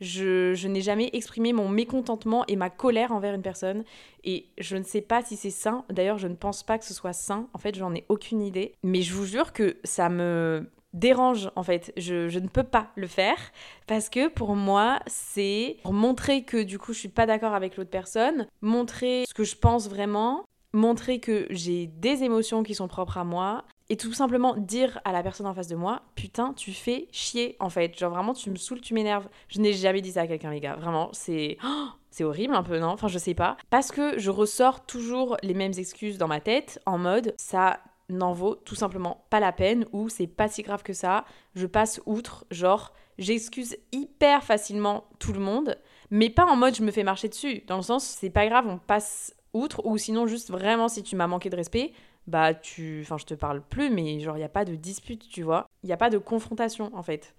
je, 0.00 0.66
n'ai 0.66 0.80
jamais 0.80 1.10
exprimé 1.12 1.52
mon 1.52 1.68
mécontentement 1.68 2.44
et 2.46 2.56
ma 2.56 2.70
colère 2.70 3.12
envers 3.12 3.34
une 3.34 3.42
personne. 3.42 3.84
Et 4.24 4.46
je 4.58 4.76
ne 4.76 4.84
sais 4.84 5.00
pas 5.00 5.22
si 5.22 5.36
c'est 5.36 5.50
sain. 5.50 5.84
D'ailleurs, 5.90 6.18
je 6.18 6.28
ne 6.28 6.34
pense 6.34 6.62
pas 6.62 6.78
que 6.78 6.84
ce 6.84 6.94
soit 6.94 7.12
sain. 7.12 7.48
En 7.54 7.58
fait, 7.58 7.74
j'en 7.76 7.94
ai 7.94 8.04
aucune 8.08 8.42
idée. 8.42 8.74
Mais 8.82 9.02
je 9.02 9.14
vous 9.14 9.24
jure 9.24 9.52
que 9.52 9.76
ça 9.84 10.08
me 10.08 10.70
dérange 10.94 11.50
en 11.56 11.62
fait. 11.62 11.92
Je, 11.96 12.28
je, 12.28 12.38
ne 12.38 12.48
peux 12.48 12.62
pas 12.62 12.90
le 12.96 13.06
faire 13.06 13.38
parce 13.86 14.08
que 14.08 14.28
pour 14.28 14.56
moi, 14.56 15.00
c'est 15.06 15.76
montrer 15.84 16.44
que 16.44 16.62
du 16.62 16.78
coup 16.78 16.92
je 16.92 16.98
suis 16.98 17.08
pas 17.08 17.26
d'accord 17.26 17.52
avec 17.52 17.76
l'autre 17.76 17.90
personne, 17.90 18.46
montrer 18.62 19.24
ce 19.28 19.34
que 19.34 19.44
je 19.44 19.54
pense 19.54 19.88
vraiment, 19.88 20.44
montrer 20.72 21.20
que 21.20 21.46
j'ai 21.50 21.86
des 21.86 22.22
émotions 22.24 22.62
qui 22.62 22.74
sont 22.74 22.88
propres 22.88 23.18
à 23.18 23.24
moi 23.24 23.64
et 23.90 23.96
tout 23.96 24.12
simplement 24.12 24.54
dire 24.56 25.00
à 25.04 25.12
la 25.12 25.22
personne 25.22 25.46
en 25.46 25.54
face 25.54 25.68
de 25.68 25.76
moi 25.76 26.02
putain 26.14 26.52
tu 26.52 26.72
fais 26.72 27.08
chier 27.10 27.56
en 27.60 27.70
fait. 27.70 27.98
Genre 27.98 28.10
vraiment 28.10 28.34
tu 28.34 28.50
me 28.50 28.56
saoules 28.56 28.80
tu 28.80 28.94
m'énerves. 28.94 29.28
Je 29.48 29.60
n'ai 29.60 29.72
jamais 29.72 30.02
dit 30.02 30.12
ça 30.12 30.22
à 30.22 30.26
quelqu'un 30.26 30.50
les 30.50 30.60
gars. 30.60 30.76
Vraiment 30.76 31.08
c'est 31.12 31.56
oh, 31.64 31.86
c'est 32.10 32.24
horrible 32.24 32.54
un 32.54 32.62
peu 32.62 32.78
non? 32.78 32.88
Enfin 32.88 33.08
je 33.08 33.18
sais 33.18 33.34
pas. 33.34 33.56
Parce 33.70 33.90
que 33.90 34.18
je 34.18 34.30
ressors 34.30 34.84
toujours 34.84 35.36
les 35.42 35.54
mêmes 35.54 35.72
excuses 35.76 36.18
dans 36.18 36.28
ma 36.28 36.40
tête 36.40 36.80
en 36.86 36.98
mode 36.98 37.34
ça 37.38 37.80
n'en 38.10 38.32
vaut 38.32 38.54
tout 38.54 38.74
simplement 38.74 39.24
pas 39.28 39.40
la 39.40 39.52
peine 39.52 39.86
ou 39.92 40.08
c'est 40.08 40.26
pas 40.26 40.48
si 40.48 40.62
grave 40.62 40.82
que 40.82 40.92
ça. 40.92 41.24
Je 41.54 41.66
passe 41.66 42.00
outre 42.04 42.44
genre 42.50 42.92
j'excuse 43.18 43.76
hyper 43.92 44.44
facilement 44.44 45.04
tout 45.18 45.32
le 45.32 45.40
monde 45.40 45.78
mais 46.10 46.30
pas 46.30 46.46
en 46.46 46.56
mode 46.56 46.74
je 46.74 46.82
me 46.82 46.90
fais 46.90 47.04
marcher 47.04 47.28
dessus. 47.28 47.62
Dans 47.66 47.76
le 47.76 47.82
sens 47.82 48.04
c'est 48.04 48.30
pas 48.30 48.46
grave 48.46 48.66
on 48.68 48.78
passe 48.78 49.34
outre 49.54 49.84
ou 49.86 49.96
sinon 49.96 50.26
juste 50.26 50.50
vraiment 50.50 50.88
si 50.88 51.02
tu 51.02 51.16
m'as 51.16 51.26
manqué 51.26 51.48
de 51.48 51.56
respect 51.56 51.92
bah 52.28 52.54
tu 52.54 53.00
enfin 53.02 53.16
je 53.18 53.24
te 53.24 53.34
parle 53.34 53.62
plus 53.62 53.90
mais 53.90 54.20
genre 54.20 54.36
il 54.36 54.40
y 54.40 54.44
a 54.44 54.48
pas 54.48 54.64
de 54.64 54.74
dispute 54.76 55.28
tu 55.28 55.42
vois. 55.42 55.66
Il 55.82 55.88
y 55.88 55.92
a 55.92 55.96
pas 55.96 56.10
de 56.10 56.18
confrontation 56.18 56.90
en 56.94 57.02
fait. 57.02 57.34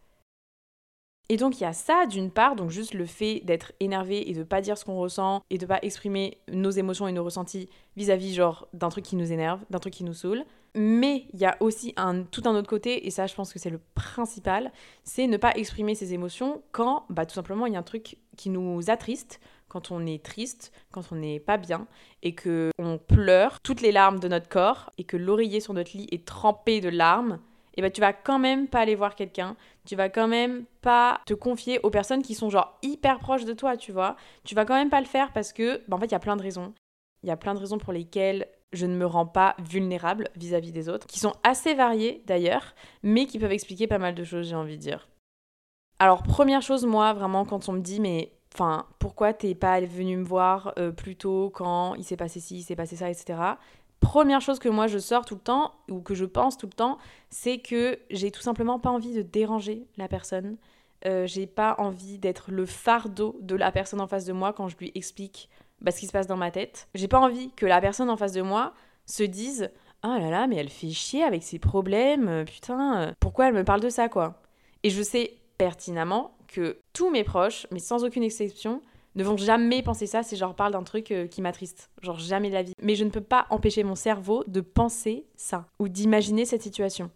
Et 1.31 1.37
donc 1.37 1.59
il 1.59 1.63
y 1.63 1.67
a 1.67 1.73
ça 1.73 2.07
d'une 2.07 2.31
part 2.31 2.55
donc 2.55 2.71
juste 2.71 2.95
le 2.95 3.05
fait 3.05 3.41
d'être 3.41 3.71
énervé 3.79 4.29
et 4.29 4.33
de 4.33 4.43
pas 4.43 4.61
dire 4.61 4.77
ce 4.77 4.85
qu'on 4.85 4.97
ressent 4.97 5.43
et 5.51 5.59
de 5.59 5.65
pas 5.67 5.79
exprimer 5.83 6.39
nos 6.51 6.71
émotions 6.71 7.07
et 7.07 7.11
nos 7.11 7.23
ressentis 7.23 7.69
vis-à-vis 7.97 8.33
genre 8.33 8.67
d'un 8.73 8.89
truc 8.89 9.05
qui 9.05 9.15
nous 9.15 9.31
énerve 9.31 9.63
d'un 9.69 9.79
truc 9.79 9.93
qui 9.93 10.03
nous 10.03 10.15
saoule 10.15 10.43
mais 10.75 11.25
il 11.33 11.39
y 11.39 11.45
a 11.45 11.57
aussi 11.59 11.93
un 11.97 12.23
tout 12.23 12.43
un 12.45 12.55
autre 12.55 12.69
côté 12.69 13.07
et 13.07 13.11
ça 13.11 13.27
je 13.27 13.35
pense 13.35 13.51
que 13.53 13.59
c'est 13.59 13.69
le 13.69 13.79
principal 13.95 14.71
c'est 15.03 15.27
ne 15.27 15.37
pas 15.37 15.51
exprimer 15.55 15.95
ses 15.95 16.13
émotions 16.13 16.61
quand 16.71 17.05
bah 17.09 17.25
tout 17.25 17.35
simplement 17.35 17.65
il 17.65 17.73
y 17.73 17.75
a 17.75 17.79
un 17.79 17.83
truc 17.83 18.17
qui 18.37 18.49
nous 18.49 18.89
attriste 18.89 19.39
quand 19.69 19.91
on 19.91 20.05
est 20.05 20.21
triste, 20.23 20.73
quand 20.91 21.11
on 21.11 21.15
n'est 21.15 21.39
pas 21.39 21.57
bien 21.57 21.87
et 22.23 22.35
que 22.35 22.71
on 22.77 22.97
pleure 22.97 23.61
toutes 23.61 23.81
les 23.81 23.91
larmes 23.91 24.19
de 24.19 24.27
notre 24.27 24.49
corps 24.49 24.91
et 24.97 25.05
que 25.05 25.15
l'oreiller 25.15 25.61
sur 25.61 25.73
notre 25.73 25.95
lit 25.95 26.07
est 26.11 26.25
trempé 26.25 26.81
de 26.81 26.89
larmes, 26.89 27.39
et 27.75 27.81
ben 27.81 27.91
tu 27.91 28.01
vas 28.01 28.11
quand 28.11 28.39
même 28.39 28.67
pas 28.67 28.79
aller 28.79 28.95
voir 28.95 29.15
quelqu'un, 29.15 29.55
tu 29.85 29.95
vas 29.95 30.09
quand 30.09 30.27
même 30.27 30.65
pas 30.81 31.21
te 31.25 31.33
confier 31.33 31.79
aux 31.83 31.89
personnes 31.89 32.23
qui 32.23 32.35
sont 32.35 32.49
genre 32.49 32.77
hyper 32.81 33.19
proches 33.19 33.45
de 33.45 33.53
toi, 33.53 33.77
tu 33.77 33.93
vois. 33.93 34.17
Tu 34.43 34.53
vas 34.53 34.65
quand 34.65 34.73
même 34.73 34.89
pas 34.89 34.99
le 34.99 35.07
faire 35.07 35.31
parce 35.31 35.53
que 35.53 35.81
bah, 35.87 35.95
en 35.95 35.99
fait, 35.99 36.07
il 36.07 36.11
y 36.11 36.15
a 36.15 36.19
plein 36.19 36.35
de 36.35 36.41
raisons. 36.41 36.73
Il 37.23 37.29
y 37.29 37.31
a 37.31 37.37
plein 37.37 37.53
de 37.53 37.59
raisons 37.59 37.77
pour 37.77 37.93
lesquelles 37.93 38.47
je 38.73 38.85
ne 38.85 38.95
me 38.95 39.05
rends 39.05 39.25
pas 39.25 39.55
vulnérable 39.59 40.29
vis-à-vis 40.35 40.69
-vis 40.69 40.73
des 40.73 40.89
autres, 40.89 41.07
qui 41.07 41.19
sont 41.19 41.33
assez 41.43 41.73
variées 41.73 42.23
d'ailleurs, 42.25 42.75
mais 43.03 43.25
qui 43.25 43.39
peuvent 43.39 43.51
expliquer 43.51 43.87
pas 43.87 43.97
mal 43.97 44.15
de 44.15 44.23
choses, 44.23 44.47
j'ai 44.47 44.55
envie 44.55 44.77
de 44.77 44.81
dire. 44.81 45.07
Alors, 45.99 46.23
première 46.23 46.61
chose, 46.61 46.85
moi, 46.85 47.13
vraiment, 47.13 47.45
quand 47.45 47.67
on 47.69 47.73
me 47.73 47.81
dit, 47.81 47.99
mais 47.99 48.31
Enfin, 48.53 48.87
pourquoi 48.97 49.33
t'es 49.33 49.53
pas 49.55 49.79
venu 49.81 50.17
me 50.17 50.23
voir 50.23 50.73
euh, 50.79 50.91
plus 50.91 51.15
tôt 51.15 51.51
quand 51.53 51.95
il 51.95 52.03
s'est 52.03 52.17
passé 52.17 52.39
ci, 52.39 52.57
il 52.57 52.63
s'est 52.63 52.75
passé 52.75 52.95
ça, 52.95 53.09
etc. 53.09 53.39
Première 53.99 54.41
chose 54.41 54.59
que 54.59 54.69
moi 54.69 54.87
je 54.87 54.97
sors 54.97 55.25
tout 55.25 55.35
le 55.35 55.41
temps, 55.41 55.73
ou 55.89 56.01
que 56.01 56.15
je 56.15 56.25
pense 56.25 56.57
tout 56.57 56.65
le 56.65 56.73
temps, 56.73 56.97
c'est 57.29 57.59
que 57.59 57.99
j'ai 58.09 58.31
tout 58.31 58.41
simplement 58.41 58.79
pas 58.79 58.89
envie 58.89 59.13
de 59.13 59.21
déranger 59.21 59.85
la 59.97 60.07
personne. 60.07 60.57
Euh, 61.05 61.27
j'ai 61.27 61.47
pas 61.47 61.75
envie 61.77 62.17
d'être 62.17 62.51
le 62.51 62.65
fardeau 62.65 63.37
de 63.41 63.55
la 63.55 63.71
personne 63.71 64.01
en 64.01 64.07
face 64.07 64.25
de 64.25 64.33
moi 64.33 64.51
quand 64.51 64.67
je 64.67 64.77
lui 64.77 64.91
explique 64.95 65.49
bah, 65.81 65.91
ce 65.91 65.99
qui 65.99 66.07
se 66.07 66.11
passe 66.11 66.27
dans 66.27 66.37
ma 66.37 66.51
tête. 66.51 66.87
J'ai 66.95 67.07
pas 67.07 67.19
envie 67.19 67.51
que 67.51 67.65
la 67.65 67.81
personne 67.81 68.09
en 68.09 68.17
face 68.17 68.33
de 68.33 68.41
moi 68.41 68.73
se 69.05 69.23
dise 69.23 69.71
Ah 70.03 70.19
là 70.19 70.29
là, 70.29 70.47
mais 70.47 70.57
elle 70.57 70.69
fait 70.69 70.89
chier 70.89 71.23
avec 71.23 71.43
ses 71.43 71.59
problèmes, 71.59 72.27
euh, 72.27 72.45
putain, 72.45 73.13
pourquoi 73.19 73.47
elle 73.47 73.55
me 73.55 73.63
parle 73.63 73.81
de 73.81 73.89
ça, 73.89 74.09
quoi? 74.09 74.41
Et 74.83 74.89
je 74.89 75.01
sais 75.01 75.37
pertinemment 75.57 76.35
que 76.47 76.77
tous 76.93 77.09
mes 77.09 77.23
proches, 77.23 77.67
mais 77.71 77.79
sans 77.79 78.03
aucune 78.03 78.23
exception, 78.23 78.81
ne 79.15 79.23
vont 79.23 79.37
jamais 79.37 79.81
penser 79.81 80.07
ça 80.07 80.23
si 80.23 80.35
je 80.35 80.41
leur 80.41 80.55
parle 80.55 80.73
d'un 80.73 80.83
truc 80.83 81.11
euh, 81.11 81.27
qui 81.27 81.41
m'attriste. 81.41 81.89
Genre 82.01 82.19
jamais 82.19 82.49
de 82.49 82.53
la 82.53 82.63
vie. 82.63 82.73
Mais 82.81 82.95
je 82.95 83.03
ne 83.03 83.09
peux 83.09 83.21
pas 83.21 83.47
empêcher 83.49 83.83
mon 83.83 83.95
cerveau 83.95 84.43
de 84.47 84.61
penser 84.61 85.25
ça 85.35 85.65
ou 85.79 85.87
d'imaginer 85.89 86.45
cette 86.45 86.61
situation. 86.61 87.11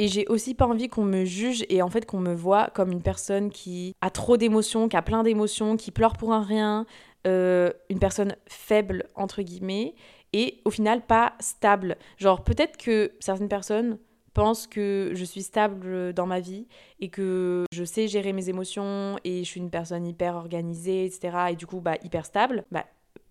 Et 0.00 0.08
j'ai 0.08 0.26
aussi 0.26 0.54
pas 0.54 0.66
envie 0.66 0.88
qu'on 0.88 1.04
me 1.04 1.24
juge 1.24 1.64
et 1.68 1.80
en 1.80 1.88
fait 1.88 2.04
qu'on 2.04 2.18
me 2.18 2.34
voit 2.34 2.68
comme 2.70 2.90
une 2.90 3.02
personne 3.02 3.50
qui 3.50 3.94
a 4.00 4.10
trop 4.10 4.36
d'émotions, 4.36 4.88
qui 4.88 4.96
a 4.96 5.02
plein 5.02 5.22
d'émotions, 5.22 5.76
qui 5.76 5.92
pleure 5.92 6.14
pour 6.14 6.32
un 6.32 6.42
rien, 6.42 6.84
euh, 7.26 7.70
une 7.88 7.98
personne 7.98 8.36
faible 8.46 9.08
entre 9.14 9.42
guillemets 9.42 9.94
et 10.32 10.60
au 10.64 10.70
final 10.70 11.06
pas 11.06 11.34
stable. 11.40 11.96
Genre 12.18 12.42
peut-être 12.44 12.76
que 12.76 13.12
certaines 13.20 13.48
personnes 13.48 13.98
pense 14.34 14.66
que 14.66 15.12
je 15.14 15.24
suis 15.24 15.42
stable 15.42 16.12
dans 16.12 16.26
ma 16.26 16.40
vie 16.40 16.66
et 17.00 17.08
que 17.08 17.64
je 17.72 17.84
sais 17.84 18.08
gérer 18.08 18.32
mes 18.32 18.48
émotions 18.48 19.16
et 19.24 19.44
je 19.44 19.48
suis 19.48 19.60
une 19.60 19.70
personne 19.70 20.06
hyper 20.06 20.34
organisée, 20.34 21.06
etc. 21.06 21.36
Et 21.50 21.56
du 21.56 21.66
coup, 21.66 21.80
bah, 21.80 21.96
hyper 22.02 22.26
stable, 22.26 22.64
bah, 22.72 22.84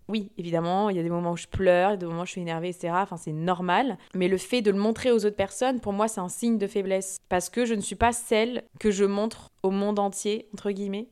oui, 0.08 0.32
évidemment, 0.36 0.90
il 0.90 0.96
y 0.96 1.00
a 1.00 1.02
des 1.02 1.10
moments 1.10 1.32
où 1.32 1.36
je 1.36 1.46
pleure, 1.46 1.96
des 1.96 2.06
moments 2.06 2.22
où 2.22 2.26
je 2.26 2.32
suis 2.32 2.40
énervée, 2.40 2.68
etc. 2.68 2.92
Enfin, 2.96 3.16
c'est 3.16 3.32
normal. 3.32 3.96
Mais 4.14 4.28
le 4.28 4.36
fait 4.36 4.60
de 4.60 4.70
le 4.70 4.78
montrer 4.78 5.10
aux 5.10 5.24
autres 5.24 5.36
personnes, 5.36 5.80
pour 5.80 5.92
moi, 5.92 6.08
c'est 6.08 6.20
un 6.20 6.28
signe 6.28 6.58
de 6.58 6.66
faiblesse. 6.66 7.18
Parce 7.28 7.48
que 7.48 7.64
je 7.64 7.74
ne 7.74 7.80
suis 7.80 7.96
pas 7.96 8.12
celle 8.12 8.64
que 8.80 8.90
je 8.90 9.04
montre 9.04 9.50
au 9.62 9.70
monde 9.70 9.98
entier, 9.98 10.48
entre 10.52 10.70
guillemets. 10.72 11.08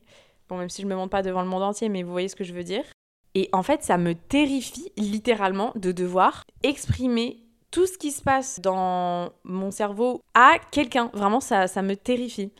Bon, 0.49 0.57
même 0.57 0.69
si 0.69 0.81
je 0.81 0.87
ne 0.87 0.91
me 0.91 0.95
montre 0.95 1.11
pas 1.11 1.21
devant 1.21 1.41
le 1.41 1.47
monde 1.47 1.63
entier, 1.63 1.89
mais 1.89 2.03
vous 2.03 2.11
voyez 2.11 2.27
ce 2.27 2.35
que 2.35 2.43
je 2.43 2.53
veux 2.53 2.63
dire. 2.63 2.83
Et 3.35 3.49
en 3.51 3.63
fait, 3.63 3.83
ça 3.83 3.97
me 3.97 4.13
terrifie 4.13 4.91
littéralement 4.97 5.71
de 5.75 5.91
devoir 5.91 6.43
exprimer 6.61 7.43
tout 7.71 7.87
ce 7.87 7.97
qui 7.97 8.11
se 8.11 8.21
passe 8.21 8.59
dans 8.59 9.31
mon 9.43 9.71
cerveau 9.71 10.21
à 10.35 10.57
quelqu'un. 10.71 11.09
Vraiment, 11.13 11.39
ça, 11.39 11.67
ça 11.67 11.81
me 11.81 11.95
terrifie. 11.95 12.51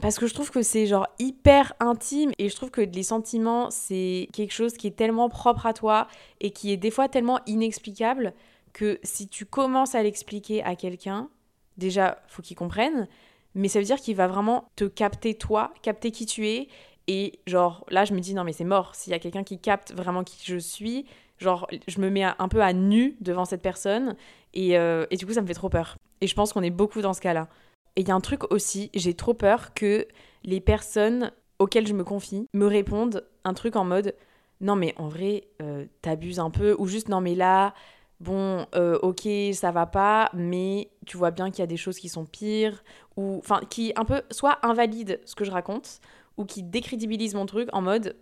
Parce 0.00 0.18
que 0.18 0.26
je 0.26 0.34
trouve 0.34 0.50
que 0.50 0.62
c'est 0.62 0.86
genre 0.86 1.08
hyper 1.18 1.72
intime 1.80 2.30
et 2.38 2.48
je 2.48 2.54
trouve 2.54 2.70
que 2.70 2.82
les 2.82 3.02
sentiments, 3.02 3.70
c'est 3.70 4.28
quelque 4.32 4.52
chose 4.52 4.74
qui 4.74 4.86
est 4.86 4.96
tellement 4.96 5.28
propre 5.28 5.66
à 5.66 5.72
toi 5.72 6.06
et 6.40 6.50
qui 6.50 6.70
est 6.72 6.76
des 6.76 6.90
fois 6.90 7.08
tellement 7.08 7.40
inexplicable 7.46 8.32
que 8.72 9.00
si 9.02 9.28
tu 9.28 9.44
commences 9.44 9.94
à 9.94 10.02
l'expliquer 10.02 10.62
à 10.62 10.76
quelqu'un, 10.76 11.30
déjà, 11.78 12.18
faut 12.28 12.42
qu'il 12.42 12.56
comprenne, 12.56 13.08
mais 13.54 13.68
ça 13.68 13.80
veut 13.80 13.84
dire 13.84 13.96
qu'il 13.96 14.14
va 14.14 14.28
vraiment 14.28 14.68
te 14.76 14.84
capter 14.84 15.34
toi, 15.34 15.72
capter 15.82 16.12
qui 16.12 16.26
tu 16.26 16.46
es. 16.46 16.68
Et 17.08 17.40
genre 17.46 17.84
là, 17.90 18.04
je 18.04 18.14
me 18.14 18.20
dis 18.20 18.34
non, 18.34 18.44
mais 18.44 18.52
c'est 18.52 18.64
mort. 18.64 18.94
S'il 18.94 19.10
y 19.10 19.16
a 19.16 19.18
quelqu'un 19.18 19.42
qui 19.42 19.58
capte 19.58 19.92
vraiment 19.92 20.22
qui 20.22 20.38
je 20.44 20.58
suis, 20.58 21.06
genre 21.38 21.66
je 21.88 22.00
me 22.00 22.10
mets 22.10 22.24
un 22.24 22.48
peu 22.48 22.62
à 22.62 22.72
nu 22.72 23.16
devant 23.20 23.44
cette 23.44 23.62
personne 23.62 24.14
euh, 24.56 25.06
et, 25.10 25.16
du 25.16 25.26
coup, 25.26 25.32
ça 25.32 25.42
me 25.42 25.46
fait 25.46 25.54
trop 25.54 25.68
peur. 25.68 25.96
Et 26.20 26.26
je 26.26 26.34
pense 26.34 26.52
qu'on 26.52 26.62
est 26.62 26.70
beaucoup 26.70 27.00
dans 27.00 27.14
ce 27.14 27.20
cas-là. 27.20 27.48
Et 27.96 28.02
il 28.02 28.08
y 28.08 28.10
a 28.10 28.14
un 28.14 28.20
truc 28.20 28.52
aussi, 28.52 28.90
j'ai 28.94 29.14
trop 29.14 29.34
peur 29.34 29.74
que 29.74 30.06
les 30.44 30.60
personnes 30.60 31.32
auxquelles 31.58 31.86
je 31.86 31.94
me 31.94 32.04
confie 32.04 32.46
me 32.54 32.66
répondent 32.66 33.24
un 33.44 33.54
truc 33.54 33.74
en 33.76 33.84
mode 33.84 34.14
non 34.60 34.76
mais 34.76 34.94
en 34.96 35.08
vrai 35.08 35.48
euh, 35.60 35.86
t'abuses 36.02 36.38
un 36.38 36.50
peu 36.50 36.76
ou 36.78 36.86
juste 36.86 37.08
non 37.08 37.20
mais 37.20 37.34
là 37.34 37.74
bon 38.20 38.64
euh, 38.76 38.96
ok 39.02 39.28
ça 39.52 39.72
va 39.72 39.86
pas 39.86 40.30
mais 40.34 40.90
tu 41.06 41.16
vois 41.16 41.32
bien 41.32 41.50
qu'il 41.50 41.58
y 41.58 41.62
a 41.62 41.66
des 41.66 41.76
choses 41.76 41.98
qui 41.98 42.08
sont 42.08 42.24
pires 42.24 42.84
ou 43.16 43.38
enfin 43.38 43.60
qui 43.68 43.92
un 43.96 44.04
peu 44.04 44.22
soit 44.30 44.64
invalide 44.64 45.20
ce 45.24 45.34
que 45.34 45.44
je 45.44 45.50
raconte 45.50 46.00
ou 46.38 46.46
qui 46.46 46.62
décrédibilise 46.62 47.34
mon 47.34 47.44
truc 47.44 47.68
en 47.72 47.82
mode 47.82 48.16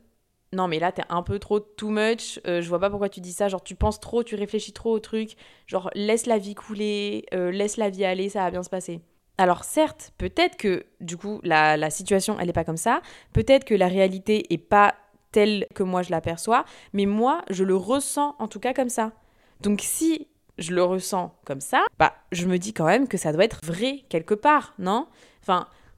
non 0.52 0.68
mais 0.68 0.78
là 0.78 0.92
t'es 0.92 1.02
un 1.08 1.22
peu 1.22 1.38
trop 1.38 1.60
too 1.60 1.90
much, 1.90 2.40
euh, 2.46 2.60
je 2.60 2.68
vois 2.68 2.78
pas 2.78 2.90
pourquoi 2.90 3.08
tu 3.08 3.20
dis 3.20 3.32
ça, 3.32 3.48
genre 3.48 3.62
tu 3.62 3.74
penses 3.74 4.00
trop, 4.00 4.22
tu 4.22 4.34
réfléchis 4.34 4.72
trop 4.72 4.92
au 4.92 5.00
truc, 5.00 5.36
genre 5.66 5.90
laisse 5.94 6.26
la 6.26 6.38
vie 6.38 6.54
couler, 6.54 7.26
euh, 7.34 7.50
laisse 7.50 7.76
la 7.76 7.90
vie 7.90 8.04
aller, 8.04 8.28
ça 8.28 8.40
va 8.40 8.50
bien 8.50 8.62
se 8.62 8.70
passer. 8.70 9.00
Alors 9.38 9.64
certes, 9.64 10.12
peut-être 10.18 10.56
que 10.56 10.86
du 11.00 11.16
coup 11.16 11.40
la, 11.42 11.90
situation 11.90 12.38
elle 12.40 12.48
est 12.48 12.54
pas 12.54 12.64
comme 12.64 12.76
ça, 12.76 13.02
peut-être 13.32 13.64
que 13.64 13.74
la 13.74 13.88
réalité 13.88 14.52
est 14.52 14.58
pas 14.58 14.94
telle 15.32 15.66
que 15.74 15.82
moi 15.82 16.02
je 16.02 16.10
l'aperçois, 16.10 16.64
mais 16.92 17.06
moi 17.06 17.42
je 17.50 17.64
le 17.64 17.76
ressens 17.76 18.34
en 18.38 18.48
tout 18.48 18.60
cas 18.60 18.72
comme 18.72 18.88
ça. 18.88 19.12
Donc 19.60 19.80
si 19.82 20.28
je 20.58 20.72
le 20.72 20.82
ressens 20.82 21.34
comme 21.44 21.60
ça, 21.60 21.84
bah 21.98 22.14
je 22.32 22.46
me 22.46 22.58
dis 22.58 22.72
quand 22.72 22.86
même 22.86 23.08
que 23.08 23.18
ça 23.18 23.32
doit 23.32 23.44
être 23.44 23.60
vrai 23.62 24.04
quelque 24.08 24.34
part, 24.34 24.74
non? 24.78 25.06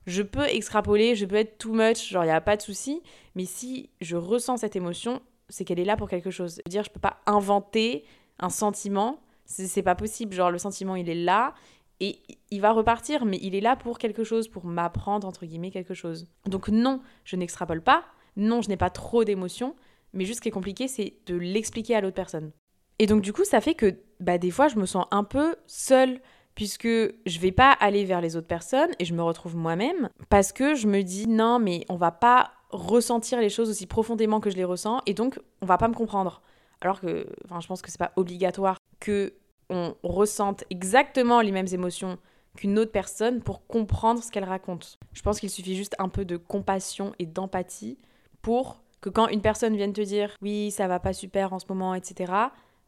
Je 0.09 0.23
peux 0.23 0.47
extrapoler, 0.47 1.15
je 1.15 1.27
peux 1.27 1.37
être 1.37 1.59
too 1.59 1.73
much, 1.73 2.09
genre 2.09 2.25
il 2.25 2.29
n'y 2.29 2.33
a 2.33 2.41
pas 2.41 2.57
de 2.57 2.63
souci, 2.63 3.03
mais 3.35 3.45
si 3.45 3.91
je 4.01 4.17
ressens 4.17 4.59
cette 4.59 4.75
émotion, 4.75 5.21
c'est 5.51 5.65
qu'elle 5.65 5.79
est 5.79 5.85
là 5.85 5.97
pour 5.97 6.09
quelque 6.09 6.31
chose. 6.31 6.63
dire, 6.67 6.83
je 6.83 6.91
peux 6.91 6.99
pas 6.99 7.19
inventer 7.27 8.05
un 8.39 8.49
sentiment, 8.49 9.21
c'est 9.45 9.83
pas 9.83 9.95
possible, 9.95 10.35
genre 10.35 10.51
le 10.51 10.59
sentiment 10.59 10.97
il 10.97 11.11
est 11.11 11.15
là 11.15 11.55
et 12.01 12.21
il 12.51 12.61
va 12.61 12.73
repartir, 12.73 13.27
mais 13.27 13.39
il 13.43 13.55
est 13.55 13.61
là 13.61 13.77
pour 13.77 13.99
quelque 13.99 14.25
chose, 14.25 14.49
pour 14.49 14.65
m'apprendre 14.65 15.27
entre 15.27 15.45
guillemets 15.45 15.71
quelque 15.71 15.95
chose. 15.95 16.27
Donc 16.47 16.69
non, 16.69 17.01
je 17.25 17.37
n'extrapole 17.37 17.83
pas, 17.83 18.05
non, 18.37 18.63
je 18.63 18.69
n'ai 18.71 18.77
pas 18.79 18.91
trop 18.91 19.25
d'émotions, 19.25 19.77
mais 20.15 20.25
juste 20.25 20.39
ce 20.39 20.43
qui 20.43 20.49
est 20.49 20.53
compliqué, 20.53 20.89
c'est 20.89 21.15
de 21.27 21.37
l'expliquer 21.37 21.97
à 21.97 22.01
l'autre 22.01 22.17
personne. 22.17 22.53
Et 22.99 23.07
donc 23.07 23.21
du 23.21 23.35
coup, 23.35 23.45
ça 23.45 23.61
fait 23.61 23.75
que 23.75 23.99
bah, 24.21 24.39
des 24.39 24.51
fois, 24.51 24.69
je 24.69 24.77
me 24.77 24.87
sens 24.87 25.07
un 25.11 25.25
peu 25.25 25.55
seule 25.67 26.21
puisque 26.59 26.89
je 26.89 27.39
vais 27.39 27.53
pas 27.53 27.71
aller 27.71 28.05
vers 28.05 28.21
les 28.21 28.35
autres 28.35 28.49
personnes 28.49 28.91
et 28.99 29.05
je 29.05 29.15
me 29.15 29.23
retrouve 29.23 29.55
moi-même 29.55 30.11
parce 30.29 30.51
que 30.51 30.75
je 30.75 30.89
me 30.89 31.03
dis 31.03 31.29
non 31.29 31.61
mais 31.61 31.85
on 31.89 31.95
va 31.95 32.11
pas 32.11 32.51
ressentir 32.71 33.41
les 33.41 33.49
choses 33.49 33.71
aussi 33.71 33.87
profondément 33.87 34.41
que 34.41 34.51
je 34.51 34.57
les 34.57 34.65
ressens 34.65 35.01
et 35.07 35.15
donc 35.15 35.39
on 35.63 35.67
va 35.67 35.79
pas 35.79 35.87
me 35.87 35.95
comprendre. 35.95 36.43
Alors 36.81 37.01
que 37.01 37.29
enfin 37.45 37.61
je 37.61 37.69
pense 37.69 37.81
que 37.81 37.93
c'est 37.93 37.99
pas 38.01 38.11
obligatoire 38.17 38.81
que 38.99 39.35
on 39.71 39.95
ressente 40.03 40.65
exactement 40.69 41.43
les 41.43 41.53
mêmes 41.53 41.69
émotions 41.71 42.19
qu'une 42.57 42.77
autre 42.81 42.91
personne 42.91 43.41
pour 43.41 43.65
comprendre 43.69 44.21
ce 44.21 44.33
qu'elle 44.33 44.43
raconte. 44.43 44.99
Je 45.13 45.23
pense 45.23 45.39
qu'il 45.39 45.51
suffit 45.51 45.77
juste 45.77 45.95
un 46.01 46.09
peu 46.09 46.25
de 46.25 46.37
compassion 46.37 47.13
et 47.21 47.27
d'empathie 47.27 47.99
pour 48.43 48.83
que 49.01 49.11
quand 49.11 49.29
une 49.29 49.43
personne 49.43 49.77
vienne 49.77 49.93
te 49.93 50.01
dire 50.01 50.35
oui, 50.43 50.73
ça 50.73 50.89
va 50.89 50.99
pas 50.99 51.13
super 51.13 51.53
en 51.53 51.61
ce 51.61 51.67
moment, 51.69 51.95
etc., 51.95 52.33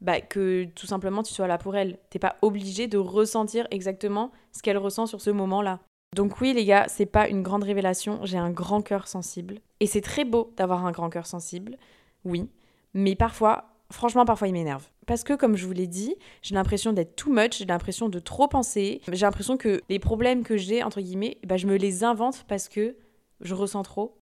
bah, 0.00 0.20
que 0.20 0.64
tout 0.74 0.86
simplement 0.86 1.22
tu 1.22 1.32
sois 1.32 1.46
là 1.46 1.58
pour 1.58 1.76
elle. 1.76 1.98
T'es 2.10 2.18
pas 2.18 2.36
obligé 2.42 2.86
de 2.86 2.98
ressentir 2.98 3.66
exactement 3.70 4.32
ce 4.52 4.62
qu'elle 4.62 4.78
ressent 4.78 5.06
sur 5.06 5.20
ce 5.20 5.30
moment-là. 5.30 5.80
Donc 6.16 6.40
oui 6.40 6.52
les 6.52 6.64
gars, 6.64 6.86
c'est 6.88 7.06
pas 7.06 7.28
une 7.28 7.42
grande 7.42 7.62
révélation, 7.62 8.20
j'ai 8.24 8.38
un 8.38 8.50
grand 8.50 8.82
cœur 8.82 9.06
sensible. 9.06 9.60
Et 9.78 9.86
c'est 9.86 10.00
très 10.00 10.24
beau 10.24 10.52
d'avoir 10.56 10.84
un 10.84 10.90
grand 10.90 11.10
cœur 11.10 11.26
sensible, 11.26 11.76
oui. 12.24 12.48
Mais 12.94 13.14
parfois, 13.14 13.76
franchement 13.90 14.24
parfois 14.24 14.48
il 14.48 14.52
m'énerve. 14.52 14.88
Parce 15.06 15.22
que 15.22 15.34
comme 15.34 15.56
je 15.56 15.66
vous 15.66 15.72
l'ai 15.72 15.86
dit, 15.86 16.14
j'ai 16.42 16.54
l'impression 16.54 16.92
d'être 16.92 17.16
too 17.16 17.32
much, 17.32 17.58
j'ai 17.58 17.64
l'impression 17.64 18.08
de 18.08 18.18
trop 18.18 18.48
penser, 18.48 19.00
j'ai 19.12 19.26
l'impression 19.26 19.56
que 19.56 19.80
les 19.88 19.98
problèmes 19.98 20.42
que 20.42 20.56
j'ai, 20.56 20.82
entre 20.82 21.00
guillemets, 21.00 21.38
bah, 21.46 21.56
je 21.56 21.66
me 21.66 21.76
les 21.76 22.04
invente 22.04 22.44
parce 22.48 22.68
que 22.68 22.96
je 23.40 23.54
ressens 23.54 23.82
trop. 23.82 24.16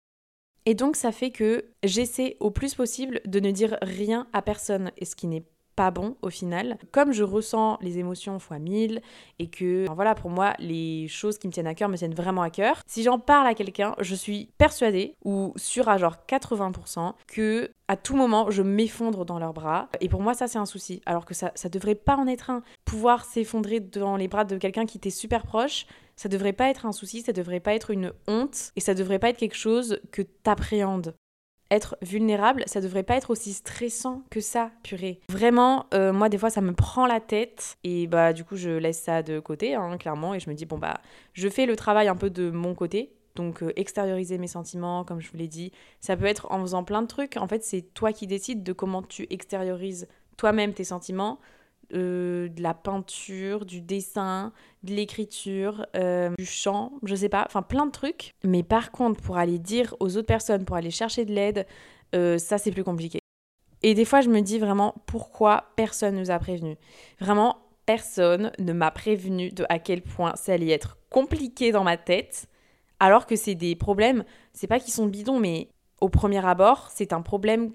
Et 0.65 0.75
donc 0.75 0.97
ça 0.97 1.13
fait 1.13 1.31
que 1.31 1.63
j'essaie 1.83 2.35
au 2.41 2.51
plus 2.51 2.75
possible 2.75 3.21
de 3.25 3.39
ne 3.39 3.51
dire 3.51 3.77
rien 3.81 4.27
à 4.33 4.41
personne, 4.41 4.91
et 4.97 5.05
ce 5.05 5.15
qui 5.15 5.27
n'est 5.27 5.45
pas 5.77 5.91
bon 5.91 6.17
au 6.21 6.29
final. 6.29 6.77
Comme 6.91 7.13
je 7.13 7.23
ressens 7.23 7.77
les 7.81 7.99
émotions 7.99 8.39
fois 8.39 8.59
mille 8.59 9.01
et 9.39 9.47
que, 9.47 9.85
voilà, 9.93 10.15
pour 10.15 10.31
moi, 10.31 10.53
les 10.59 11.07
choses 11.07 11.37
qui 11.37 11.47
me 11.47 11.53
tiennent 11.53 11.67
à 11.67 11.75
cœur 11.75 11.87
me 11.87 11.95
tiennent 11.95 12.15
vraiment 12.15 12.41
à 12.41 12.49
cœur, 12.49 12.81
si 12.87 13.03
j'en 13.03 13.19
parle 13.19 13.47
à 13.47 13.53
quelqu'un, 13.53 13.95
je 13.99 14.15
suis 14.15 14.49
persuadée, 14.57 15.13
ou 15.23 15.53
sûre 15.55 15.87
à 15.87 15.97
genre 15.97 16.17
80%, 16.27 17.13
que 17.27 17.71
à 17.87 17.95
tout 17.95 18.15
moment, 18.15 18.49
je 18.49 18.63
m'effondre 18.63 19.23
dans 19.23 19.39
leurs 19.39 19.53
bras. 19.53 19.87
Et 20.01 20.09
pour 20.09 20.21
moi, 20.21 20.33
ça, 20.33 20.47
c'est 20.47 20.57
un 20.57 20.65
souci. 20.65 21.01
Alors 21.05 21.25
que 21.25 21.33
ça, 21.33 21.51
ça 21.55 21.69
devrait 21.69 21.95
pas 21.95 22.17
en 22.17 22.27
être 22.27 22.49
un. 22.49 22.63
Pouvoir 22.83 23.23
s'effondrer 23.23 23.79
dans 23.79 24.17
les 24.17 24.27
bras 24.27 24.43
de 24.43 24.57
quelqu'un 24.57 24.85
qui 24.85 24.99
t'est 24.99 25.11
super 25.11 25.43
proche, 25.43 25.85
ça 26.15 26.27
devrait 26.27 26.53
pas 26.53 26.69
être 26.69 26.87
un 26.87 26.91
souci, 26.91 27.21
ça 27.21 27.31
devrait 27.31 27.59
pas 27.59 27.75
être 27.75 27.91
une 27.91 28.11
honte, 28.27 28.71
et 28.75 28.81
ça 28.81 28.95
devrait 28.95 29.19
pas 29.19 29.29
être 29.29 29.37
quelque 29.37 29.55
chose 29.55 29.99
que 30.11 30.23
t'appréhendes 30.23 31.13
être 31.71 31.97
vulnérable, 32.01 32.63
ça 32.65 32.81
devrait 32.81 33.03
pas 33.03 33.15
être 33.15 33.29
aussi 33.29 33.53
stressant 33.53 34.23
que 34.29 34.39
ça, 34.39 34.71
purée. 34.83 35.19
Vraiment, 35.29 35.85
euh, 35.93 36.13
moi 36.13 36.29
des 36.29 36.37
fois 36.37 36.49
ça 36.49 36.61
me 36.61 36.73
prend 36.73 37.05
la 37.05 37.19
tête 37.19 37.77
et 37.83 38.07
bah 38.07 38.33
du 38.33 38.43
coup 38.43 38.55
je 38.55 38.69
laisse 38.69 39.01
ça 39.01 39.23
de 39.23 39.39
côté, 39.39 39.75
hein, 39.75 39.97
clairement, 39.97 40.33
et 40.33 40.39
je 40.39 40.49
me 40.49 40.55
dis 40.55 40.65
bon 40.65 40.77
bah 40.77 41.01
je 41.33 41.47
fais 41.49 41.65
le 41.65 41.75
travail 41.75 42.07
un 42.07 42.15
peu 42.15 42.29
de 42.29 42.49
mon 42.49 42.75
côté. 42.75 43.13
Donc 43.35 43.61
euh, 43.61 43.71
extérioriser 43.75 44.39
mes 44.39 44.47
sentiments, 44.47 45.03
comme 45.03 45.21
je 45.21 45.29
vous 45.29 45.37
l'ai 45.37 45.47
dit, 45.47 45.71
ça 45.99 46.17
peut 46.17 46.25
être 46.25 46.51
en 46.51 46.59
faisant 46.61 46.83
plein 46.83 47.03
de 47.03 47.07
trucs. 47.07 47.37
En 47.37 47.47
fait, 47.47 47.63
c'est 47.63 47.81
toi 47.93 48.11
qui 48.11 48.25
décides 48.25 48.63
de 48.63 48.73
comment 48.73 49.03
tu 49.03 49.27
extériorises 49.29 50.07
toi-même 50.37 50.73
tes 50.73 50.83
sentiments, 50.83 51.39
euh, 51.93 52.49
de 52.49 52.61
la 52.61 52.73
peinture, 52.73 53.65
du 53.65 53.81
dessin, 53.81 54.51
de 54.83 54.93
l'écriture, 54.93 55.85
euh, 55.95 56.33
du 56.37 56.45
chant, 56.45 56.91
je 57.03 57.15
sais 57.15 57.29
pas, 57.29 57.43
enfin 57.45 57.61
plein 57.61 57.85
de 57.85 57.91
trucs. 57.91 58.35
Mais 58.43 58.63
par 58.63 58.91
contre, 58.91 59.21
pour 59.21 59.37
aller 59.37 59.57
dire 59.57 59.95
aux 59.99 60.17
autres 60.17 60.27
personnes, 60.27 60.65
pour 60.65 60.75
aller 60.75 60.91
chercher 60.91 61.23
de 61.23 61.33
l'aide, 61.33 61.65
euh, 62.13 62.37
ça 62.37 62.57
c'est 62.57 62.71
plus 62.71 62.83
compliqué. 62.83 63.19
Et 63.83 63.93
des 63.93 64.05
fois, 64.05 64.21
je 64.21 64.29
me 64.29 64.41
dis 64.41 64.59
vraiment 64.59 64.95
pourquoi 65.05 65.71
personne 65.75 66.15
nous 66.15 66.29
a 66.29 66.39
prévenu. 66.39 66.75
Vraiment, 67.19 67.57
personne 67.85 68.51
ne 68.59 68.73
m'a 68.73 68.91
prévenu 68.91 69.49
de 69.51 69.65
à 69.69 69.79
quel 69.79 70.01
point 70.01 70.35
ça 70.35 70.53
allait 70.53 70.71
être 70.71 70.97
compliqué 71.09 71.71
dans 71.71 71.83
ma 71.83 71.95
tête, 71.95 72.47
alors 72.99 73.25
que 73.25 73.35
c'est 73.35 73.55
des 73.55 73.75
problèmes, 73.75 74.25
c'est 74.51 74.67
pas 74.67 74.79
qu'ils 74.79 74.93
sont 74.93 75.05
bidons, 75.05 75.39
mais 75.39 75.69
au 76.01 76.09
premier 76.09 76.45
abord, 76.45 76.89
c'est 76.93 77.13
un 77.13 77.21
problème 77.21 77.71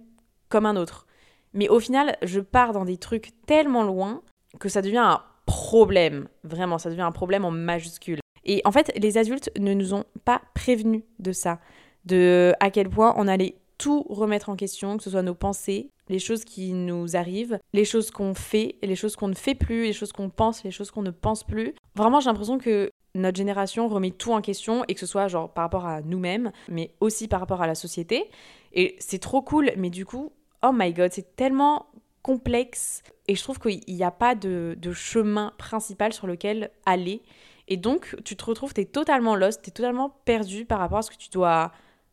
comme 0.49 0.66
un 0.66 0.76
autre. 0.76 1.07
Mais 1.54 1.68
au 1.68 1.80
final, 1.80 2.16
je 2.23 2.40
pars 2.40 2.73
dans 2.73 2.85
des 2.85 2.97
trucs 2.97 3.32
tellement 3.47 3.82
loin 3.82 4.23
que 4.59 4.68
ça 4.68 4.82
devient 4.82 4.99
un 4.99 5.23
problème. 5.47 6.28
Vraiment, 6.44 6.78
ça 6.78 6.90
devient 6.90 7.02
un 7.02 7.12
problème 7.12 7.44
en 7.44 7.50
majuscule. 7.50 8.21
Et 8.44 8.62
en 8.64 8.73
fait, 8.73 8.92
les 9.00 9.18
adultes 9.18 9.50
ne 9.59 9.75
nous 9.75 9.94
ont 9.94 10.04
pas 10.25 10.42
prévenus 10.54 11.02
de 11.18 11.32
ça, 11.32 11.61
de 12.04 12.54
à 12.61 12.71
quel 12.71 12.88
point 12.88 13.14
on 13.16 13.28
allait 13.28 13.56
tout 13.78 14.04
remettre 14.09 14.49
en 14.49 14.56
question, 14.56 14.97
que 14.97 15.02
ce 15.02 15.11
soit 15.11 15.23
nos 15.23 15.35
pensées, 15.35 15.90
les 16.09 16.18
choses 16.18 16.44
qui 16.44 16.73
nous 16.73 17.16
arrivent, 17.16 17.59
les 17.73 17.85
choses 17.85 18.11
qu'on 18.11 18.35
fait, 18.35 18.76
les 18.82 18.97
choses 18.97 19.16
qu'on 19.16 19.28
ne 19.28 19.35
fait 19.35 19.54
plus, 19.54 19.85
les 19.85 19.92
choses 19.92 20.12
qu'on 20.12 20.28
pense, 20.28 20.62
les 20.64 20.71
choses 20.71 20.90
qu'on 20.90 21.02
ne 21.02 21.11
pense 21.11 21.44
plus. 21.44 21.75
Vraiment, 21.94 22.21
j'ai 22.21 22.30
l'impression 22.30 22.59
que 22.59 22.90
notre 23.14 23.37
génération 23.37 23.88
remet 23.88 24.11
tout 24.11 24.33
en 24.33 24.40
question 24.40 24.85
et 24.88 24.94
que 24.94 25.00
ce 25.00 25.07
soit 25.07 25.29
genre 25.29 25.53
par 25.53 25.64
rapport 25.64 25.87
à 25.87 26.00
nous-mêmes, 26.03 26.53
mais 26.68 26.94
aussi 27.00 27.29
par 27.29 27.40
rapport 27.40 27.62
à 27.62 27.66
la 27.66 27.74
société. 27.74 28.31
Et 28.72 28.96
c'est 28.98 29.18
trop 29.18 29.42
cool, 29.42 29.72
mais 29.76 29.90
du 29.90 30.07
coup, 30.07 30.33
oh 30.62 30.72
my 30.72 30.92
god, 30.92 31.12
c'est 31.12 31.37
tellement 31.37 31.87
complexe 32.22 33.03
et 33.29 33.35
je 33.35 33.42
trouve 33.42 33.59
qu'il 33.59 33.81
n'y 33.88 34.05
a 34.05 34.11
pas 34.11 34.35
de, 34.35 34.77
chemin 34.92 35.53
principal 35.59 36.12
sur 36.12 36.27
lequel 36.27 36.70
aller. 36.87 37.22
Et 37.68 37.77
donc, 37.77 38.16
tu 38.25 38.37
te 38.37 38.44
retrouves, 38.44 38.75
tu 38.75 38.81
es 38.81 38.85
totalement 38.85 39.37
lost, 39.37 39.62
tu 39.62 39.70
es 39.70 39.72
totalement 39.72 40.11
perdu 40.25 40.64
par 40.64 40.79
rapport 40.79 40.98
à 40.98 41.03
ce 41.03 41.11
que 41.11 41.16
tu 41.16 41.31
dois 41.31 41.72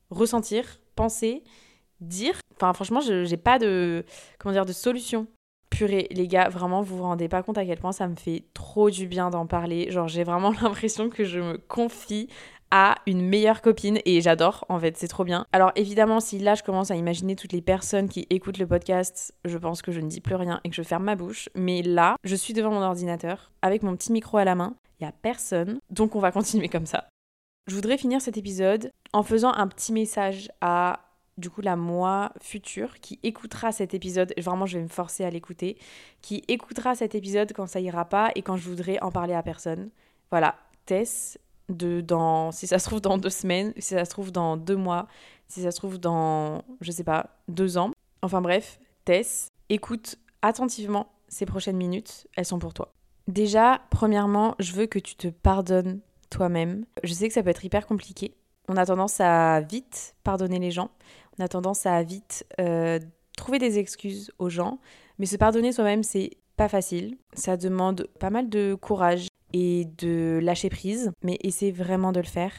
ressentir, 0.09 0.79
penser, 0.95 1.43
dire. 2.01 2.35
Enfin, 2.55 2.73
franchement, 2.73 3.01
je 3.01 3.27
n'ai 3.29 3.37
pas 3.37 3.59
de, 3.59 4.05
comment 4.37 4.53
dire, 4.53 4.65
de 4.65 4.73
solution. 4.73 5.27
Purée, 5.69 6.07
les 6.11 6.27
gars, 6.27 6.49
vraiment, 6.49 6.81
vous 6.81 6.97
vous 6.97 7.03
rendez 7.03 7.27
pas 7.27 7.43
compte 7.43 7.57
à 7.57 7.65
quel 7.65 7.79
point 7.79 7.91
ça 7.91 8.07
me 8.07 8.15
fait 8.15 8.45
trop 8.53 8.89
du 8.89 9.07
bien 9.07 9.29
d'en 9.29 9.45
parler. 9.47 9.91
Genre, 9.91 10.07
j'ai 10.07 10.23
vraiment 10.23 10.51
l'impression 10.61 11.09
que 11.09 11.23
je 11.23 11.39
me 11.39 11.57
confie 11.57 12.27
à 12.71 12.95
une 13.05 13.21
meilleure 13.21 13.61
copine 13.61 13.99
et 14.05 14.21
j'adore 14.21 14.65
en 14.69 14.79
fait, 14.79 14.97
c'est 14.97 15.07
trop 15.07 15.23
bien. 15.23 15.45
Alors 15.51 15.71
évidemment, 15.75 16.19
si 16.19 16.39
là 16.39 16.55
je 16.55 16.63
commence 16.63 16.91
à 16.91 16.95
imaginer 16.95 17.35
toutes 17.35 17.53
les 17.53 17.61
personnes 17.61 18.09
qui 18.09 18.27
écoutent 18.29 18.57
le 18.57 18.67
podcast, 18.67 19.33
je 19.45 19.57
pense 19.57 19.81
que 19.81 19.91
je 19.91 20.01
ne 20.01 20.07
dis 20.07 20.21
plus 20.21 20.35
rien 20.35 20.61
et 20.63 20.69
que 20.69 20.75
je 20.75 20.83
ferme 20.83 21.03
ma 21.03 21.15
bouche, 21.15 21.49
mais 21.55 21.81
là, 21.81 22.15
je 22.23 22.35
suis 22.35 22.53
devant 22.53 22.71
mon 22.71 22.81
ordinateur 22.81 23.51
avec 23.61 23.83
mon 23.83 23.95
petit 23.95 24.11
micro 24.11 24.37
à 24.37 24.45
la 24.45 24.55
main, 24.55 24.75
il 24.99 25.03
y 25.03 25.07
a 25.07 25.11
personne, 25.11 25.79
donc 25.89 26.15
on 26.15 26.19
va 26.19 26.31
continuer 26.31 26.69
comme 26.69 26.85
ça. 26.85 27.09
Je 27.67 27.75
voudrais 27.75 27.97
finir 27.97 28.21
cet 28.21 28.37
épisode 28.37 28.91
en 29.13 29.23
faisant 29.23 29.53
un 29.53 29.67
petit 29.67 29.93
message 29.93 30.49
à 30.61 31.01
du 31.37 31.49
coup 31.49 31.61
la 31.61 31.75
moi 31.75 32.33
future 32.41 32.99
qui 32.99 33.19
écoutera 33.23 33.71
cet 33.71 33.93
épisode, 33.93 34.33
vraiment 34.37 34.65
je 34.65 34.77
vais 34.77 34.83
me 34.83 34.89
forcer 34.89 35.23
à 35.23 35.29
l'écouter, 35.29 35.77
qui 36.21 36.43
écoutera 36.47 36.95
cet 36.95 37.15
épisode 37.15 37.53
quand 37.53 37.67
ça 37.67 37.79
ira 37.79 38.05
pas 38.05 38.31
et 38.35 38.41
quand 38.41 38.57
je 38.57 38.67
voudrais 38.67 38.99
en 39.01 39.11
parler 39.11 39.33
à 39.33 39.41
personne. 39.41 39.89
Voilà, 40.31 40.55
Tess, 40.85 41.39
de 41.69 42.01
dans 42.01 42.51
si 42.51 42.67
ça 42.67 42.79
se 42.79 42.85
trouve 42.85 43.01
dans 43.01 43.17
deux 43.17 43.29
semaines, 43.29 43.73
si 43.77 43.93
ça 43.93 44.05
se 44.05 44.09
trouve 44.09 44.31
dans 44.31 44.57
deux 44.57 44.75
mois, 44.75 45.07
si 45.47 45.61
ça 45.61 45.71
se 45.71 45.77
trouve 45.77 45.97
dans 45.97 46.63
je 46.81 46.91
sais 46.91 47.03
pas 47.03 47.37
deux 47.47 47.77
ans. 47.77 47.91
Enfin 48.21 48.41
bref, 48.41 48.79
Tess, 49.05 49.49
écoute 49.69 50.17
attentivement 50.41 51.07
ces 51.27 51.45
prochaines 51.45 51.77
minutes, 51.77 52.27
elles 52.35 52.45
sont 52.45 52.59
pour 52.59 52.73
toi. 52.73 52.93
Déjà, 53.27 53.81
premièrement, 53.91 54.55
je 54.59 54.73
veux 54.73 54.87
que 54.87 54.97
tu 54.97 55.15
te 55.15 55.27
pardonnes 55.27 55.99
toi-même. 56.31 56.85
Je 57.03 57.13
sais 57.13 57.27
que 57.27 57.33
ça 57.33 57.43
peut 57.43 57.49
être 57.49 57.63
hyper 57.63 57.85
compliqué. 57.85 58.35
On 58.67 58.77
a 58.77 58.85
tendance 58.85 59.21
à 59.21 59.61
vite 59.61 60.15
pardonner 60.23 60.59
les 60.59 60.71
gens. 60.71 60.89
On 61.37 61.43
a 61.43 61.47
tendance 61.47 61.85
à 61.85 62.01
vite 62.03 62.45
euh, 62.59 62.99
trouver 63.37 63.59
des 63.59 63.77
excuses 63.77 64.31
aux 64.39 64.49
gens. 64.49 64.79
Mais 65.19 65.25
se 65.25 65.37
pardonner 65.37 65.71
soi-même, 65.71 66.03
c'est 66.03 66.31
pas 66.57 66.69
facile. 66.69 67.17
Ça 67.33 67.55
demande 67.57 68.07
pas 68.19 68.29
mal 68.29 68.49
de 68.49 68.75
courage 68.75 69.28
et 69.53 69.85
de 69.97 70.39
lâcher 70.41 70.69
prise, 70.69 71.11
mais 71.23 71.37
essaie 71.41 71.71
vraiment 71.71 72.11
de 72.11 72.19
le 72.19 72.25
faire 72.25 72.53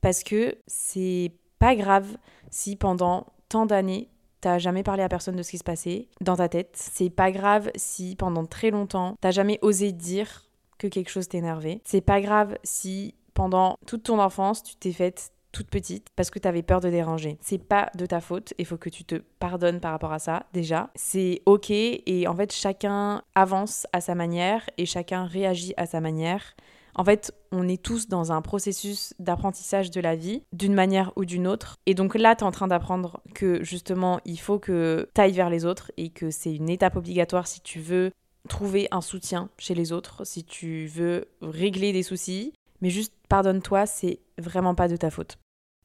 parce 0.00 0.22
que 0.22 0.56
c'est 0.66 1.32
pas 1.58 1.74
grave 1.74 2.18
si 2.50 2.76
pendant 2.76 3.26
tant 3.48 3.66
d'années 3.66 4.10
t'as 4.42 4.58
jamais 4.58 4.82
parlé 4.82 5.02
à 5.02 5.08
personne 5.08 5.36
de 5.36 5.42
ce 5.42 5.50
qui 5.52 5.58
se 5.58 5.64
passait 5.64 6.08
dans 6.20 6.36
ta 6.36 6.50
tête. 6.50 6.72
C'est 6.74 7.08
pas 7.08 7.32
grave 7.32 7.70
si 7.76 8.14
pendant 8.14 8.44
très 8.44 8.70
longtemps 8.70 9.16
t'as 9.22 9.30
jamais 9.30 9.58
osé 9.62 9.92
dire 9.92 10.44
que 10.76 10.86
quelque 10.88 11.08
chose 11.08 11.28
t'énervait. 11.28 11.80
C'est 11.84 12.02
pas 12.02 12.20
grave 12.20 12.58
si 12.64 13.14
pendant 13.32 13.78
toute 13.86 14.02
ton 14.02 14.18
enfance 14.18 14.62
tu 14.62 14.76
t'es 14.76 14.92
faite 14.92 15.32
toute 15.54 15.70
petite 15.70 16.08
parce 16.16 16.30
que 16.30 16.38
tu 16.38 16.48
avais 16.48 16.62
peur 16.62 16.80
de 16.80 16.90
déranger. 16.90 17.38
C'est 17.40 17.58
pas 17.58 17.90
de 17.96 18.04
ta 18.04 18.20
faute, 18.20 18.52
il 18.58 18.66
faut 18.66 18.76
que 18.76 18.90
tu 18.90 19.04
te 19.04 19.14
pardonnes 19.38 19.80
par 19.80 19.92
rapport 19.92 20.12
à 20.12 20.18
ça 20.18 20.44
déjà. 20.52 20.90
C'est 20.94 21.40
OK 21.46 21.70
et 21.70 22.26
en 22.28 22.34
fait 22.34 22.52
chacun 22.52 23.22
avance 23.34 23.86
à 23.92 24.02
sa 24.02 24.14
manière 24.14 24.68
et 24.76 24.84
chacun 24.84 25.24
réagit 25.24 25.72
à 25.78 25.86
sa 25.86 26.00
manière. 26.00 26.54
En 26.96 27.04
fait, 27.04 27.32
on 27.50 27.66
est 27.66 27.82
tous 27.82 28.08
dans 28.08 28.30
un 28.30 28.40
processus 28.40 29.14
d'apprentissage 29.18 29.90
de 29.90 30.00
la 30.00 30.14
vie, 30.14 30.42
d'une 30.52 30.74
manière 30.74 31.12
ou 31.16 31.24
d'une 31.24 31.48
autre. 31.48 31.76
Et 31.86 31.94
donc 31.94 32.14
là, 32.14 32.36
tu 32.36 32.44
es 32.44 32.46
en 32.46 32.52
train 32.52 32.68
d'apprendre 32.68 33.20
que 33.34 33.64
justement, 33.64 34.20
il 34.24 34.38
faut 34.38 34.60
que 34.60 35.08
tu 35.12 35.20
ailles 35.20 35.32
vers 35.32 35.50
les 35.50 35.64
autres 35.64 35.90
et 35.96 36.10
que 36.10 36.30
c'est 36.30 36.54
une 36.54 36.68
étape 36.68 36.96
obligatoire 36.96 37.48
si 37.48 37.60
tu 37.62 37.80
veux 37.80 38.12
trouver 38.48 38.86
un 38.90 39.00
soutien 39.00 39.48
chez 39.58 39.74
les 39.74 39.90
autres, 39.90 40.24
si 40.24 40.44
tu 40.44 40.86
veux 40.86 41.26
régler 41.42 41.92
des 41.92 42.04
soucis. 42.04 42.52
Mais 42.80 42.90
juste 42.90 43.14
pardonne-toi, 43.28 43.86
c'est 43.86 44.20
vraiment 44.38 44.74
pas 44.74 44.88
de 44.88 44.96
ta 44.96 45.10
faute. 45.10 45.38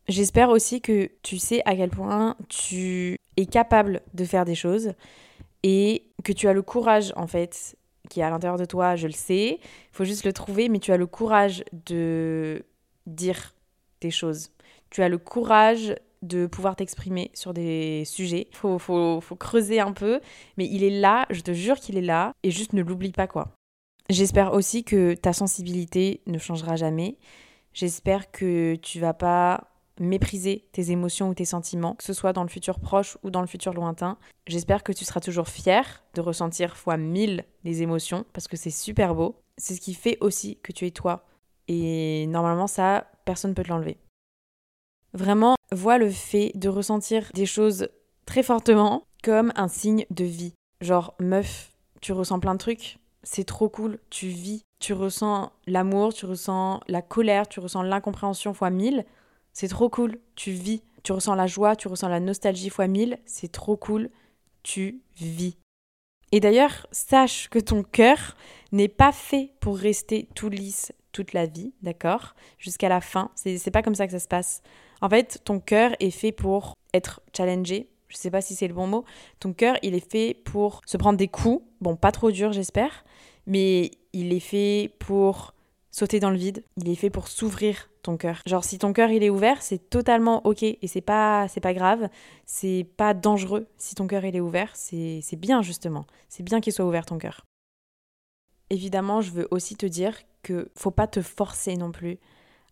J'espère 0.07 0.49
aussi 0.49 0.81
que 0.81 1.11
tu 1.21 1.37
sais 1.37 1.61
à 1.65 1.75
quel 1.75 1.89
point 1.89 2.35
tu 2.47 3.17
es 3.37 3.45
capable 3.45 4.01
de 4.13 4.25
faire 4.25 4.45
des 4.45 4.55
choses 4.55 4.93
et 5.63 6.05
que 6.23 6.31
tu 6.31 6.47
as 6.47 6.53
le 6.53 6.61
courage 6.61 7.13
en 7.15 7.27
fait 7.27 7.77
qui 8.09 8.19
est 8.19 8.23
à 8.23 8.29
l'intérieur 8.29 8.57
de 8.57 8.65
toi, 8.65 8.95
je 8.95 9.07
le 9.07 9.13
sais, 9.13 9.59
il 9.61 9.91
faut 9.91 10.03
juste 10.03 10.25
le 10.25 10.33
trouver, 10.33 10.67
mais 10.67 10.79
tu 10.79 10.91
as 10.91 10.97
le 10.97 11.07
courage 11.07 11.63
de 11.85 12.65
dire 13.05 13.53
des 14.01 14.11
choses. 14.11 14.49
Tu 14.89 15.03
as 15.03 15.09
le 15.09 15.17
courage 15.17 15.95
de 16.21 16.47
pouvoir 16.47 16.75
t'exprimer 16.75 17.31
sur 17.33 17.53
des 17.53 18.03
sujets. 18.05 18.47
Il 18.49 18.55
faut, 18.55 18.79
faut, 18.79 19.21
faut 19.21 19.35
creuser 19.35 19.79
un 19.79 19.93
peu, 19.93 20.19
mais 20.57 20.65
il 20.65 20.83
est 20.83 20.99
là, 20.99 21.25
je 21.29 21.41
te 21.41 21.53
jure 21.53 21.79
qu'il 21.79 21.97
est 21.97 22.01
là, 22.01 22.33
et 22.43 22.51
juste 22.51 22.73
ne 22.73 22.81
l'oublie 22.81 23.11
pas 23.11 23.27
quoi. 23.27 23.53
J'espère 24.09 24.53
aussi 24.53 24.83
que 24.83 25.13
ta 25.13 25.33
sensibilité 25.33 26.21
ne 26.25 26.39
changera 26.39 26.75
jamais. 26.75 27.17
J'espère 27.73 28.31
que 28.31 28.75
tu 28.75 28.99
vas 28.99 29.13
pas 29.13 29.68
mépriser 29.99 30.67
tes 30.71 30.91
émotions 30.91 31.29
ou 31.29 31.33
tes 31.33 31.45
sentiments, 31.45 31.95
que 31.95 32.03
ce 32.03 32.13
soit 32.13 32.33
dans 32.33 32.43
le 32.43 32.49
futur 32.49 32.79
proche 32.79 33.17
ou 33.23 33.31
dans 33.31 33.41
le 33.41 33.47
futur 33.47 33.73
lointain. 33.73 34.17
J'espère 34.47 34.83
que 34.83 34.91
tu 34.91 35.05
seras 35.05 35.19
toujours 35.19 35.47
fier 35.47 36.03
de 36.13 36.21
ressentir 36.21 36.77
fois 36.77 36.97
mille 36.97 37.45
des 37.63 37.81
émotions 37.81 38.25
parce 38.33 38.47
que 38.47 38.57
c'est 38.57 38.69
super 38.69 39.15
beau. 39.15 39.35
C'est 39.57 39.75
ce 39.75 39.81
qui 39.81 39.93
fait 39.93 40.17
aussi 40.21 40.57
que 40.63 40.71
tu 40.71 40.85
es 40.85 40.91
toi. 40.91 41.25
Et 41.67 42.25
normalement, 42.27 42.67
ça, 42.67 43.07
personne 43.25 43.51
ne 43.51 43.55
peut 43.55 43.63
te 43.63 43.69
l'enlever. 43.69 43.97
Vraiment, 45.13 45.55
vois 45.71 45.97
le 45.97 46.09
fait 46.09 46.51
de 46.55 46.69
ressentir 46.69 47.29
des 47.33 47.45
choses 47.45 47.89
très 48.25 48.43
fortement 48.43 49.03
comme 49.23 49.51
un 49.55 49.67
signe 49.67 50.05
de 50.11 50.23
vie. 50.23 50.53
Genre, 50.81 51.13
meuf, 51.19 51.71
tu 52.01 52.13
ressens 52.13 52.39
plein 52.39 52.53
de 52.53 52.59
trucs, 52.59 52.99
c'est 53.23 53.43
trop 53.43 53.69
cool, 53.69 53.99
tu 54.09 54.27
vis, 54.27 54.63
tu 54.79 54.93
ressens 54.93 55.51
l'amour, 55.67 56.13
tu 56.13 56.25
ressens 56.25 56.79
la 56.87 57.01
colère, 57.01 57.47
tu 57.47 57.59
ressens 57.59 57.83
l'incompréhension 57.83 58.53
fois 58.53 58.69
mille, 58.69 59.05
c'est 59.53 59.67
trop 59.67 59.89
cool, 59.89 60.19
tu 60.35 60.51
vis, 60.51 60.81
tu 61.03 61.11
ressens 61.11 61.35
la 61.35 61.47
joie, 61.47 61.75
tu 61.75 61.87
ressens 61.87 62.09
la 62.09 62.19
nostalgie 62.19 62.69
fois 62.69 62.87
mille, 62.87 63.17
c'est 63.25 63.51
trop 63.51 63.77
cool, 63.77 64.09
tu 64.63 65.01
vis. 65.17 65.57
Et 66.31 66.39
d'ailleurs, 66.39 66.87
sache 66.91 67.49
que 67.49 67.59
ton 67.59 67.83
cœur 67.83 68.35
n'est 68.71 68.87
pas 68.87 69.11
fait 69.11 69.53
pour 69.59 69.77
rester 69.77 70.29
tout 70.35 70.49
lisse 70.49 70.91
toute 71.11 71.33
la 71.33 71.47
vie, 71.47 71.73
d'accord? 71.81 72.35
Jusqu'à 72.59 72.89
la 72.89 73.01
fin, 73.01 73.31
c'est 73.35 73.71
pas 73.71 73.81
comme 73.81 73.95
ça 73.95 74.05
que 74.05 74.11
ça 74.11 74.19
se 74.19 74.27
passe. 74.27 74.61
En 75.01 75.09
fait, 75.09 75.41
ton 75.43 75.59
cœur 75.59 75.91
est 75.99 76.11
fait 76.11 76.31
pour 76.31 76.75
être 76.93 77.21
challengé, 77.35 77.89
je 78.09 78.17
sais 78.17 78.31
pas 78.31 78.41
si 78.41 78.55
c'est 78.55 78.67
le 78.67 78.73
bon 78.73 78.87
mot. 78.87 79.05
Ton 79.39 79.53
cœur, 79.53 79.77
il 79.81 79.95
est 79.95 80.11
fait 80.11 80.33
pour 80.33 80.81
se 80.85 80.97
prendre 80.97 81.17
des 81.17 81.27
coups, 81.27 81.63
bon, 81.81 81.95
pas 81.95 82.11
trop 82.11 82.31
dur, 82.31 82.51
j'espère, 82.51 83.05
mais 83.47 83.91
il 84.13 84.33
est 84.33 84.39
fait 84.39 84.93
pour 84.99 85.53
sauter 85.91 86.19
dans 86.19 86.31
le 86.31 86.37
vide, 86.37 86.63
il 86.77 86.89
est 86.89 86.95
fait 86.95 87.09
pour 87.09 87.27
s'ouvrir 87.27 87.89
ton 88.01 88.17
cœur. 88.17 88.41
Genre 88.45 88.63
si 88.63 88.77
ton 88.77 88.93
cœur 88.93 89.09
il 89.11 89.23
est 89.23 89.29
ouvert, 89.29 89.61
c'est 89.61 89.89
totalement 89.89 90.45
OK 90.45 90.63
et 90.63 90.79
c'est 90.87 91.01
pas 91.01 91.47
c'est 91.47 91.59
pas 91.59 91.73
grave, 91.73 92.09
c'est 92.45 92.87
pas 92.97 93.13
dangereux 93.13 93.67
si 93.77 93.95
ton 93.95 94.07
cœur 94.07 94.25
il 94.25 94.35
est 94.35 94.41
ouvert, 94.41 94.71
c'est 94.75 95.21
bien 95.37 95.61
justement. 95.61 96.05
C'est 96.27 96.43
bien 96.43 96.61
qu'il 96.61 96.73
soit 96.73 96.85
ouvert 96.85 97.05
ton 97.05 97.17
cœur. 97.17 97.45
Évidemment, 98.69 99.21
je 99.21 99.31
veux 99.31 99.47
aussi 99.51 99.75
te 99.75 99.85
dire 99.85 100.15
que 100.43 100.69
faut 100.75 100.91
pas 100.91 101.07
te 101.07 101.21
forcer 101.21 101.75
non 101.75 101.91
plus 101.91 102.19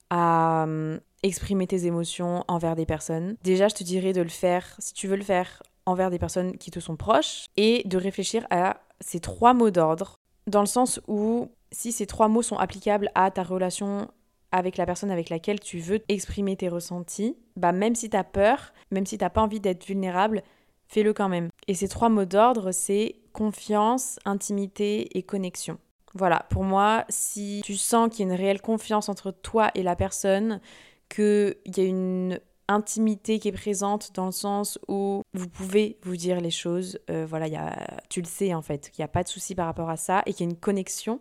à 0.10 0.64
hum, 0.64 1.00
exprimer 1.24 1.68
tes 1.68 1.86
émotions 1.86 2.44
envers 2.48 2.76
des 2.76 2.86
personnes. 2.86 3.36
Déjà, 3.44 3.68
je 3.68 3.76
te 3.76 3.84
dirais 3.84 4.14
de 4.14 4.22
le 4.22 4.30
faire, 4.30 4.76
si 4.80 4.94
tu 4.94 5.08
veux 5.08 5.16
le 5.16 5.24
faire, 5.24 5.64
envers 5.86 6.12
des 6.12 6.20
personnes 6.20 6.58
qui 6.58 6.72
te 6.72 6.80
sont 6.80 6.96
proches 6.96 7.46
et 7.56 7.82
de 7.86 7.98
réfléchir 7.98 8.46
à 8.50 8.82
ces 9.00 9.20
trois 9.20 9.54
mots 9.54 9.72
d'ordre, 9.72 10.18
dans 10.46 10.60
le 10.62 10.68
sens 10.68 11.00
où 11.08 11.50
si 11.72 11.92
ces 11.92 12.06
trois 12.06 12.28
mots 12.28 12.42
sont 12.42 12.58
applicables 12.58 13.10
à 13.16 13.32
ta 13.32 13.44
relation 13.44 14.10
avec 14.52 14.78
la 14.78 14.86
personne 14.86 15.12
avec 15.12 15.30
laquelle 15.30 15.60
tu 15.60 15.80
veux 15.80 16.00
exprimer 16.08 16.56
tes 16.56 16.70
ressentis, 16.70 17.36
bah 17.56 17.72
même 17.72 17.96
si 17.96 18.10
tu 18.10 18.18
as 18.18 18.24
peur, 18.24 18.74
même 18.92 19.06
si 19.06 19.18
t'as 19.18 19.30
pas 19.30 19.42
envie 19.42 19.60
d'être 19.60 19.86
vulnérable, 19.86 20.44
fais-le 20.88 21.14
quand 21.14 21.30
même. 21.30 21.50
Et 21.68 21.74
ces 21.74 21.88
trois 21.88 22.10
mots 22.10 22.26
d'ordre, 22.26 22.72
c'est 22.72 23.16
confiance, 23.34 24.20
intimité 24.26 25.18
et 25.18 25.24
connexion. 25.24 25.78
Voilà, 26.14 26.46
pour 26.50 26.64
moi, 26.64 27.06
si 27.10 27.62
tu 27.64 27.76
sens 27.76 28.10
qu'il 28.10 28.26
y 28.26 28.30
a 28.30 28.34
une 28.34 28.40
réelle 28.40 28.62
confiance 28.62 29.10
entre 29.10 29.32
toi 29.32 29.70
et 29.76 29.84
la 29.84 29.96
personne, 29.96 30.62
qu'il 31.10 31.56
y 31.66 31.82
a 31.82 31.84
une 31.84 32.40
intimité 32.68 33.40
qui 33.40 33.48
est 33.48 33.54
présente 33.54 34.14
dans 34.14 34.26
le 34.26 34.32
sens 34.32 34.80
où 34.88 35.22
vous 35.34 35.48
pouvez 35.48 35.98
vous 36.04 36.18
dire 36.18 36.42
les 36.42 36.52
choses, 36.52 37.00
euh, 37.10 37.26
voilà, 37.28 37.48
y 37.48 37.56
a, 37.56 38.02
tu 38.10 38.22
le 38.22 38.28
sais 38.28 38.54
en 38.54 38.62
fait, 38.62 38.90
qu'il 38.92 39.02
n'y 39.02 39.06
a 39.06 39.10
pas 39.10 39.24
de 39.24 39.30
souci 39.30 39.56
par 39.56 39.68
rapport 39.68 39.90
à 39.90 39.98
ça 39.98 40.24
et 40.26 40.34
qu'il 40.34 40.46
y 40.46 40.50
a 40.50 40.52
une 40.52 40.60
connexion. 40.60 41.20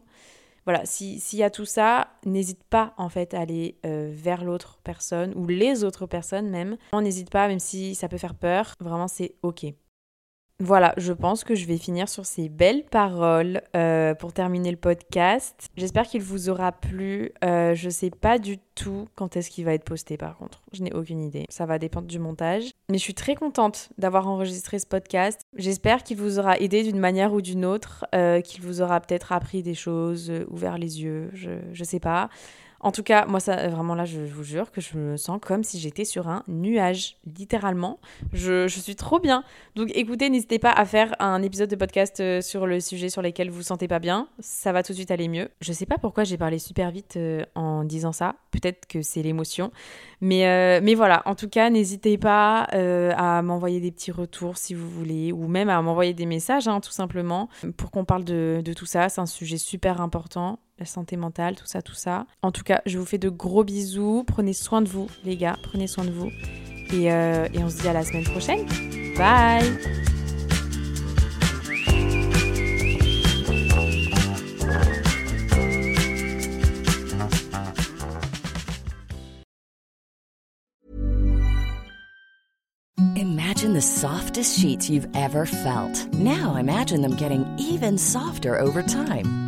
Voilà, 0.67 0.85
s'il 0.85 1.39
y 1.39 1.45
a 1.45 1.51
tout 1.51 1.65
ça, 1.65 2.09
n'hésite 2.25 2.65
pas 2.65 2.93
en 2.97 3.09
fait 3.09 3.35
à 3.35 3.41
aller 3.41 3.79
euh, 3.87 4.11
vers 4.13 4.45
l'autre 4.45 4.81
personne 4.83 5.33
ou 5.37 5.47
les 5.47 5.85
autres 5.85 6.07
personnes 6.07 6.51
même. 6.51 6.77
On 6.93 7.03
n'hésite 7.03 7.31
pas, 7.31 7.47
même 7.47 7.61
si 7.61 7.95
ça 7.95 8.09
peut 8.09 8.19
faire 8.19 8.35
peur, 8.35 8.75
vraiment 8.81 9.07
c'est 9.07 9.37
ok. 9.43 9.67
Voilà, 10.59 10.95
je 10.97 11.13
pense 11.13 11.45
que 11.45 11.55
je 11.55 11.67
vais 11.67 11.77
finir 11.77 12.09
sur 12.09 12.25
ces 12.25 12.49
belles 12.49 12.85
paroles 12.85 13.61
euh, 13.77 14.15
pour 14.15 14.33
terminer 14.33 14.71
le 14.71 14.79
podcast. 14.79 15.69
J'espère 15.77 16.07
qu'il 16.07 16.23
vous 16.23 16.49
aura 16.49 16.73
plu. 16.73 17.33
Euh, 17.45 17.75
je 17.75 17.91
sais 17.91 18.09
pas 18.09 18.39
du 18.39 18.57
tout 18.75 19.07
quand 19.17 19.37
est-ce 19.37 19.51
qu'il 19.51 19.67
va 19.67 19.75
être 19.75 19.85
posté 19.85 20.17
par 20.17 20.39
contre. 20.39 20.63
Je 20.73 20.83
n'ai 20.83 20.95
aucune 20.95 21.23
idée. 21.23 21.45
Ça 21.51 21.67
va 21.67 21.79
dépendre 21.79 22.07
du 22.07 22.19
montage. 22.19 22.71
Mais 22.89 22.97
je 22.97 23.03
suis 23.03 23.13
très 23.13 23.35
contente 23.35 23.91
d'avoir 23.99 24.29
enregistré 24.29 24.79
ce 24.79 24.87
podcast. 24.87 25.43
J'espère 25.57 26.03
qu'il 26.03 26.17
vous 26.17 26.39
aura 26.39 26.59
aidé 26.59 26.83
d'une 26.83 27.01
manière 27.01 27.35
ou 27.35 27.43
d'une 27.43 27.67
autre, 27.67 28.07
euh, 28.15 28.41
qu'il 28.41 28.63
vous 28.63 28.81
aura 28.81 29.01
peut-être 29.01 29.33
appris 29.33 29.63
des 29.63 29.75
choses, 29.75 30.33
ouvert 30.49 30.79
les 30.79 31.03
yeux, 31.03 31.29
je, 31.35 31.51
je 31.73 31.85
sais 31.85 32.01
pas. 32.01 32.31
En 32.87 32.93
tout 32.93 33.03
cas, 33.03 33.27
moi, 33.27 33.41
ça, 33.41 33.67
vraiment 33.67 33.97
là, 33.97 34.05
je 34.05 34.21
vous 34.21 34.45
jure 34.45 34.71
que 34.71 34.81
je 34.81 34.97
me 34.97 35.17
sens 35.17 35.41
comme 35.45 35.65
si 35.65 35.81
j'étais 35.81 36.05
sur 36.05 36.29
un 36.29 36.45
nuage, 36.47 37.17
littéralement. 37.37 37.99
Je, 38.33 38.69
je, 38.69 38.79
suis 38.79 38.95
trop 38.95 39.19
bien. 39.19 39.43
Donc 39.75 39.91
écoutez, 39.97 40.31
n'hésitez 40.31 40.61
pas 40.61 40.71
à 40.71 40.85
faire 40.85 41.13
un 41.19 41.43
épisode 41.43 41.69
de 41.69 41.75
podcast 41.75 42.21
euh, 42.21 42.41
sur 42.41 42.65
le 42.65 42.79
sujet 42.79 43.09
sur 43.09 43.23
lequel 43.23 43.51
vous 43.51 43.57
vous 43.57 43.63
sentez 43.65 43.89
pas 43.89 43.99
bien. 43.99 44.29
Ça 44.39 44.71
va 44.71 44.85
tout 44.85 44.93
de 44.93 44.99
suite 44.99 45.11
aller 45.11 45.27
mieux. 45.27 45.49
Je 45.61 45.73
sais 45.73 45.85
pas 45.85 45.99
pourquoi 45.99 46.23
j'ai 46.23 46.39
parlé 46.39 46.61
super 46.61 46.93
vite 46.93 47.17
euh, 47.17 47.45
en 47.57 47.83
disant 47.83 48.13
ça. 48.13 48.37
Peut-être 48.53 48.87
que 48.87 49.03
c'est 49.03 49.23
l'émotion. 49.23 49.73
Mais, 50.21 50.47
euh, 50.47 50.79
mais 50.81 50.95
voilà, 50.95 51.23
en 51.27 51.35
tout 51.35 51.49
cas, 51.49 51.71
n'hésitez 51.71 52.19
pas 52.19 52.69
à 52.71 53.43
m'envoyer 53.43 53.81
des 53.81 53.91
petits 53.91 54.13
retours 54.13 54.59
si 54.59 54.75
vous 54.75 54.89
voulez, 54.89 55.33
ou 55.33 55.49
même 55.49 55.71
à 55.71 55.83
m'envoyer 55.83 56.15
des 56.15 56.25
messages, 56.25 56.69
hein, 56.69 56.81
tout 56.81 56.93
simplement, 56.93 57.49
pour 57.77 57.91
qu'on 57.91 58.05
parle 58.05 58.23
de, 58.23 58.63
de 58.65 58.73
tout 58.73 58.87
ça. 58.87 59.09
C'est 59.09 59.21
un 59.21 59.27
sujet 59.27 59.57
super 59.57 60.01
important 60.01 60.61
la 60.79 60.85
santé 60.87 61.17
mentale, 61.17 61.57
tout 61.57 61.67
ça, 61.67 61.83
tout 61.83 61.95
ça. 61.95 62.27
En 62.43 62.53
tout 62.53 62.63
cas, 62.63 62.83
je 62.87 62.99
vous 62.99 63.07
fais 63.07 63.19
de 63.19 63.29
gros 63.29 63.65
bisous. 63.65 64.25
Prenez 64.27 64.53
soin 64.53 64.83
de 64.83 64.89
vous, 64.89 65.09
les 65.25 65.37
gars. 65.37 65.57
Prenez 65.63 65.87
soin 65.87 66.05
de 66.05 66.11
vous. 66.11 66.31
Et, 66.93 67.13
euh, 67.13 67.49
on 67.57 67.71
se 67.71 67.81
dit 67.81 67.89
à 67.89 67.93
la 67.93 68.05
semaine 68.05 68.25
prochaine. 68.25 68.67
Bye 69.17 69.65
Imagine 83.17 83.73
the 83.73 83.81
softest 83.81 84.59
sheets 84.59 84.91
you've 84.91 85.09
ever 85.15 85.47
felt. 85.47 86.13
Now 86.13 86.57
imagine 86.57 87.01
them 87.01 87.17
getting 87.17 87.47
even 87.59 87.97
softer 87.97 88.61
over 88.61 88.83
time. 88.83 89.46